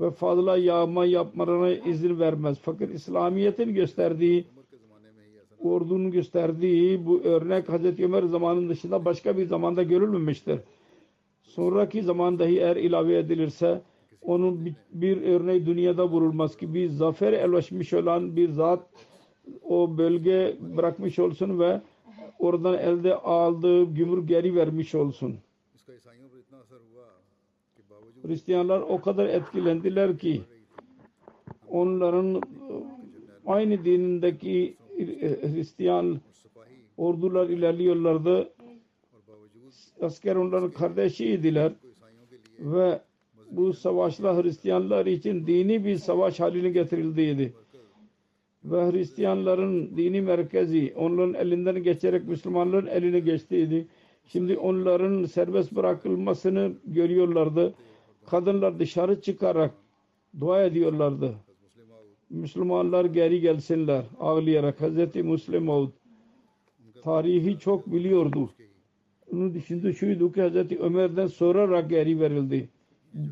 Ve 0.00 0.10
fazla 0.10 0.56
yağma 0.56 1.06
yapmalarına 1.06 1.70
izin 1.70 2.20
vermez. 2.20 2.58
Fakat 2.62 2.90
İslamiyet'in 2.90 3.74
gösterdiği 3.74 4.44
ordunun 5.72 6.10
gösterdiği 6.10 7.06
bu 7.06 7.20
örnek 7.20 7.68
Hazreti 7.68 8.04
Ömer 8.04 8.22
zamanının 8.22 8.68
dışında 8.68 9.04
başka 9.04 9.38
bir 9.38 9.46
zamanda 9.46 9.82
görülmemiştir. 9.82 10.60
Sonraki 11.42 12.02
zaman 12.02 12.38
dahi 12.38 12.58
eğer 12.58 12.76
ilave 12.76 13.18
edilirse 13.18 13.82
onun 14.22 14.64
bir, 14.64 14.74
bir 14.92 15.22
örneği 15.22 15.66
dünyada 15.66 16.08
vurulmaz 16.08 16.56
ki 16.56 16.74
bir 16.74 16.88
zafer 16.88 17.32
elleşmiş 17.32 17.92
olan 17.92 18.36
bir 18.36 18.50
zat 18.50 18.80
o 19.64 19.98
bölge 19.98 20.56
bırakmış 20.76 21.18
olsun 21.18 21.58
ve 21.58 21.80
oradan 22.38 22.78
elde 22.78 23.14
aldığı 23.14 23.84
gümrük 23.84 24.28
geri 24.28 24.54
vermiş 24.54 24.94
olsun. 24.94 25.36
Hristiyanlar 28.22 28.80
o 28.80 29.00
kadar 29.00 29.26
etkilendiler 29.26 30.18
ki 30.18 30.42
onların 31.68 32.42
aynı 33.46 33.84
dinindeki 33.84 34.76
e, 34.98 35.52
Hristiyan 35.52 36.20
ordular 36.96 37.48
ilerliyorlardı. 37.48 38.52
Asker 40.00 40.36
onların 40.36 40.70
kardeşiydiler 40.70 41.72
ve 42.58 43.00
bu 43.50 43.72
savaşla 43.72 44.42
Hristiyanlar 44.42 45.06
için 45.06 45.46
dini 45.46 45.84
bir 45.84 45.96
savaş 45.96 46.40
haline 46.40 46.70
getirildiydi. 46.70 47.52
Ve 48.64 48.90
Hristiyanların 48.92 49.96
dini 49.96 50.20
merkezi 50.20 50.94
onların 50.96 51.34
elinden 51.34 51.82
geçerek 51.82 52.28
Müslümanların 52.28 52.86
eline 52.86 53.20
geçtiydi. 53.20 53.86
Şimdi 54.26 54.56
onların 54.58 55.24
serbest 55.24 55.72
bırakılmasını 55.72 56.72
görüyorlardı. 56.84 57.74
Kadınlar 58.26 58.78
dışarı 58.78 59.20
çıkarak 59.20 59.74
dua 60.40 60.62
ediyorlardı. 60.64 61.34
Müslümanlar 62.30 63.04
geri 63.04 63.40
gelsinler 63.40 64.04
ağlayarak. 64.20 64.80
Hz. 64.80 65.14
Müslim 65.14 65.68
oldu. 65.68 65.92
Tarihi 67.02 67.58
çok 67.58 67.92
biliyordu. 67.92 68.50
Onun 69.32 69.58
şimdi 69.58 69.94
şuydu 69.94 70.32
ki 70.32 70.42
Hz. 70.42 70.80
Ömer'den 70.80 71.26
sorarak 71.26 71.90
geri 71.90 72.20
verildi 72.20 72.68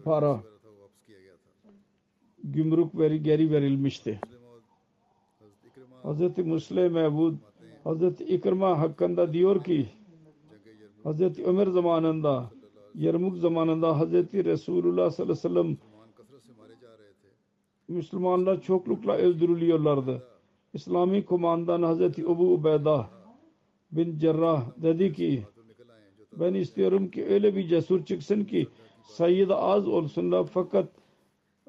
para. 0.04 0.42
Gümrük 2.44 2.98
veri 2.98 3.22
geri 3.22 3.50
verilmişti. 3.50 4.20
Hz. 6.04 6.38
Müslim 6.38 6.92
Mevud 6.92 7.34
Hz. 7.84 8.20
İkrima 8.20 8.78
hakkında 8.78 9.32
diyor 9.32 9.64
ki 9.64 9.86
Hz. 11.04 11.38
Ömer 11.38 11.66
zamanında 11.66 12.50
Yermuk 12.94 13.36
zamanında 13.36 14.00
Hz. 14.00 14.12
Resulullah 14.34 15.10
sallallahu 15.10 15.22
aleyhi 15.22 15.30
ve 15.30 15.34
sellem 15.34 15.76
Müslümanlar 17.88 18.62
çoklukla 18.62 19.16
öldürülüyorlardı. 19.16 20.22
İslami 20.74 21.24
kumandan 21.24 21.82
Hazreti 21.82 22.22
Ebu 22.22 22.52
Ubeyda 22.52 23.10
bin 23.92 24.18
Cerrah 24.18 24.64
dedi 24.82 25.12
ki 25.12 25.42
ben 26.32 26.54
istiyorum 26.54 27.10
ki 27.10 27.26
öyle 27.26 27.56
bir 27.56 27.68
cesur 27.68 28.04
çıksın 28.04 28.44
ki 28.44 28.68
sayıd 29.02 29.50
az 29.50 29.88
olsunlar 29.88 30.46
fakat 30.46 30.88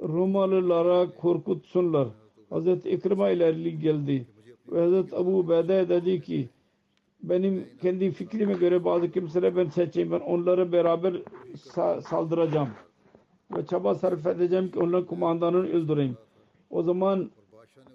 Romalılara 0.02 1.12
korkutsunlar. 1.16 2.08
Hazreti 2.50 2.90
İkrima 2.90 3.30
ilerli 3.30 3.80
geldi. 3.80 4.28
Ve 4.72 4.80
Hazreti 4.82 5.16
Ebu 5.16 5.38
Ubeyda 5.38 5.90
dedi 5.90 6.22
ki 6.22 6.50
benim 7.24 7.68
kendi 7.82 8.12
fikrime 8.12 8.54
göre 8.54 8.86
bazı 8.86 9.12
kimseler 9.12 9.56
ben 9.56 9.70
seçeyim. 9.70 10.12
Ben 10.12 10.20
onları 10.20 10.72
beraber 10.72 11.14
sa 11.56 12.02
saldıracağım 12.02 12.70
ve 13.52 13.66
çaba 13.66 13.96
sarf 13.96 14.28
edeceğim 14.28 14.72
ki 14.72 14.80
onların 14.80 15.06
kumandanını 15.06 15.68
öldüreyim. 15.68 16.18
O 16.70 16.84
zaman 16.84 17.32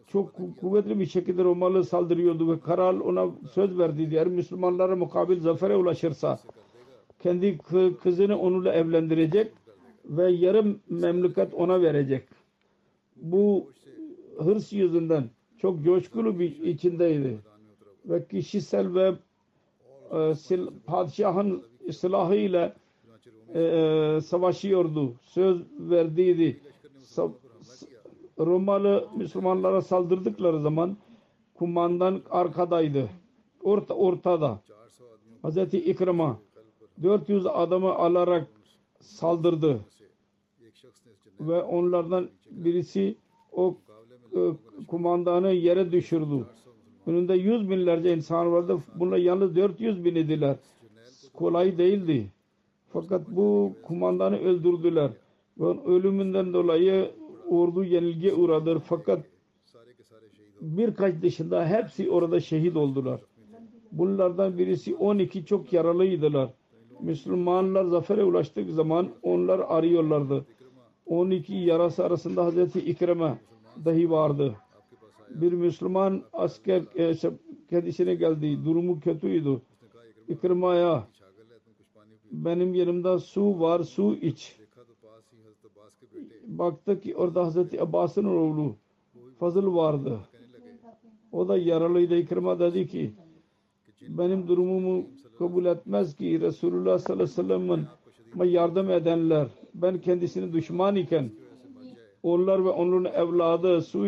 çok 0.07 0.33
kuvvetli 0.61 1.01
bir 1.01 1.07
şekilde 1.07 1.45
Romalı 1.45 1.85
saldırıyordu 1.85 2.53
ve 2.53 2.61
kral 2.61 3.01
ona 3.01 3.31
söz 3.53 3.79
verdi 3.79 4.11
diğer 4.11 4.27
Müslümanlara 4.27 4.97
mukabil 4.97 5.41
zafere 5.41 5.77
ulaşırsa 5.77 6.41
kendi 7.23 7.59
kızını 8.03 8.39
onunla 8.39 8.73
evlendirecek 8.73 9.53
ve 10.05 10.31
yarım 10.31 10.81
memleket 10.89 11.55
ona 11.55 11.83
verecek. 11.83 12.29
Bu 13.17 13.71
hırs 14.39 14.73
yüzünden 14.73 15.31
çok 15.59 15.85
coşkulu 15.85 16.39
bir 16.39 16.63
içindeydi. 16.63 17.39
Ve 18.05 18.27
kişisel 18.27 18.95
ve 18.95 19.15
e, 20.11 20.35
sil, 20.45 20.63
padişahın 20.87 21.63
silahıyla 21.93 22.75
ee, 23.55 23.61
e, 23.61 24.21
savaşıyordu. 24.21 25.15
Söz 25.23 25.63
verdiydi. 25.79 26.61
Sa 27.03 27.29
Romalı 28.39 29.09
Müslümanlara 29.17 29.83
saldırdıkları 29.83 30.61
zaman 30.61 30.97
kumandan 31.55 32.23
arkadaydı. 32.31 33.09
Orta, 33.63 33.95
ortada. 33.95 34.61
Hz. 35.45 35.75
İkrim'a 35.75 36.39
400 37.03 37.47
adamı 37.47 37.95
alarak 37.95 38.47
saldırdı. 39.01 39.81
Ve 41.41 41.63
onlardan 41.63 42.29
birisi 42.51 43.17
o 43.53 43.77
e, 44.37 44.39
kumandanı 44.87 45.53
yere 45.53 45.93
düşürdü. 45.93 46.47
Önünde 47.07 47.35
yüz 47.35 47.71
binlerce 47.71 48.15
insan 48.15 48.53
vardı. 48.53 48.79
Bunlar 48.95 49.17
yalnız 49.17 49.57
400 49.57 50.05
bin 50.05 50.15
idiler. 50.15 50.57
Kolay 51.33 51.79
değildi. 51.79 52.31
Fakat 52.93 53.29
bu 53.29 53.73
kumandanı 53.83 54.39
öldürdüler. 54.39 55.11
Ve 55.59 55.67
ölümünden 55.87 56.53
dolayı 56.53 57.11
ordu 57.49 57.85
yenilgiye 57.85 58.35
uğradı. 58.35 58.79
Fakat 58.79 59.21
birkaç 60.61 61.23
dışında 61.23 61.67
hepsi 61.67 62.11
orada 62.11 62.41
şehit 62.41 62.77
oldular. 62.77 63.21
Bunlardan 63.93 64.59
birisi 64.59 64.97
12 64.97 65.45
çok 65.45 65.73
yaralıydılar. 65.73 66.51
Müslümanlar 67.01 67.85
zafere 67.85 68.25
ulaştık 68.25 68.71
zaman 68.71 69.09
onlar 69.23 69.59
arıyorlardı. 69.59 70.47
12 71.07 71.55
yarası 71.55 72.05
arasında 72.05 72.45
Hazreti 72.45 72.81
İkrem'e 72.81 73.39
dahi 73.85 74.11
vardı. 74.11 74.55
Bir 75.31 75.53
Müslüman 75.53 76.23
asker 76.33 76.83
e, 76.95 77.15
şey, 77.15 77.31
kendisine 77.71 78.15
geldi. 78.15 78.65
Durumu 78.65 79.01
kötüydü. 79.01 79.61
İkrima'ya 80.29 81.09
benim 82.31 82.75
yanımda 82.75 83.19
su 83.19 83.61
var 83.61 83.83
su 83.83 84.15
iç. 84.15 84.57
Baktı 86.47 87.01
ki 87.01 87.17
orada 87.17 87.45
Hazreti 87.45 87.83
Abbas'ın 87.83 88.25
oğlu 88.25 88.77
Fazıl 89.39 89.77
vardı. 89.77 90.21
O 91.33 91.49
da 91.49 91.57
yaralıydı. 91.57 92.17
İkrima 92.17 92.59
dedi 92.59 92.87
ki 92.87 93.13
benim 94.09 94.49
durumumu 94.49 95.07
kabul 95.39 95.65
etmez 95.65 96.17
ki 96.17 96.41
Resulullah 96.41 96.99
sallallahu 96.99 97.23
aleyhi 97.23 97.39
ve 97.39 97.43
sellem'in 97.43 97.87
yardım 98.53 98.91
edenler 98.91 99.49
ben 99.75 100.01
kendisini 100.01 100.53
düşman 100.53 100.97
iken 100.97 101.31
onlar 102.23 102.65
ve 102.65 102.69
onun 102.69 103.05
evladı 103.05 103.83
su 103.83 104.07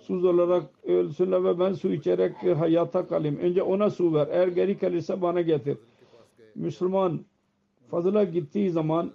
suz 0.00 0.24
olarak 0.24 0.62
ölsünler 0.84 1.44
ve 1.44 1.58
ben 1.58 1.72
su 1.72 1.92
içerek 1.92 2.32
hayata 2.42 3.06
kalayım. 3.06 3.36
Önce 3.36 3.62
ona 3.62 3.90
su 3.90 4.14
ver. 4.14 4.28
Eğer 4.30 4.48
geri 4.48 4.78
kalırsa 4.78 5.22
bana 5.22 5.40
getir. 5.40 5.78
Müslüman 6.54 7.20
Fazıl'a 7.90 8.24
gittiği 8.24 8.70
zaman 8.70 9.10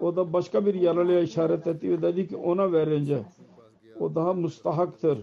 o 0.00 0.16
da 0.16 0.32
başka 0.32 0.66
bir 0.66 0.74
yaralıya 0.74 1.20
işaret 1.20 1.66
etti 1.66 1.90
ve 1.90 2.02
dedi 2.02 2.28
ki 2.28 2.36
ona 2.36 2.72
verince 2.72 3.22
o 4.00 4.14
daha 4.14 4.32
mustahaktır. 4.32 5.18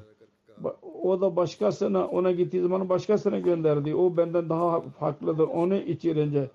Ba- 0.64 0.76
O 1.04 1.22
da 1.22 1.36
başkasına 1.36 2.08
ona 2.08 2.32
gittiği 2.32 2.62
zaman 2.62 2.90
başkasına 2.90 3.40
gönderdi. 3.40 3.96
O 3.96 4.18
benden 4.18 4.50
daha 4.50 4.84
haklıdır. 5.00 5.48
Onu 5.48 5.76
içirince. 5.76 6.50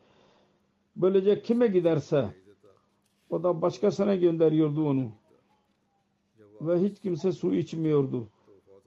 Böylece 0.96 1.42
kime 1.42 1.66
giderse 1.66 2.28
o 3.30 3.42
da 3.42 3.62
başkasına 3.62 4.14
gönderiyordu 4.14 4.88
onu. 4.88 5.08
Ve 6.60 6.80
hiç 6.80 7.00
kimse 7.00 7.32
su 7.32 7.54
içmiyordu. 7.54 8.26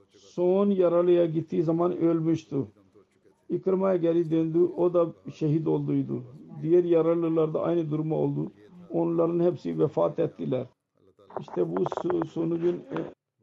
Son 0.09 0.69
yaralıya 0.69 1.25
gittiği 1.25 1.63
zaman 1.63 1.97
ölmüştü. 1.97 2.65
İkrima'ya 3.49 3.95
geri 3.95 4.31
döndü. 4.31 4.59
O 4.77 4.93
da 4.93 5.07
şehit 5.35 5.67
olduydu 5.67 6.23
diğer 6.61 6.83
yararlılarda 6.83 7.61
aynı 7.61 7.91
durumu 7.91 8.15
oldu. 8.15 8.51
Onların 8.89 9.39
hepsi 9.39 9.79
vefat 9.79 10.19
ettiler. 10.19 10.65
İşte 11.39 11.75
bu 11.77 11.83
sonucun 12.33 12.75
e, 12.75 12.97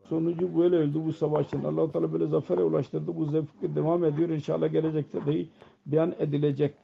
sonucu 0.08 0.58
böyle 0.58 0.76
öldü 0.76 1.04
bu 1.06 1.12
savaşın. 1.12 1.64
Allah 1.64 1.92
Teala 1.92 2.12
böyle 2.12 2.26
zafere 2.26 2.62
ulaştırdı. 2.62 3.16
Bu 3.16 3.24
zafer 3.24 3.76
devam 3.76 4.04
ediyor. 4.04 4.28
İnşallah 4.28 4.72
gelecekte 4.72 5.26
de 5.26 5.46
beyan 5.86 6.14
edilecek. 6.18 6.74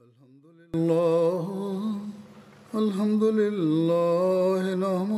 Elhamdülillah. 0.00 2.00
Elhamdülillah. 2.74 4.39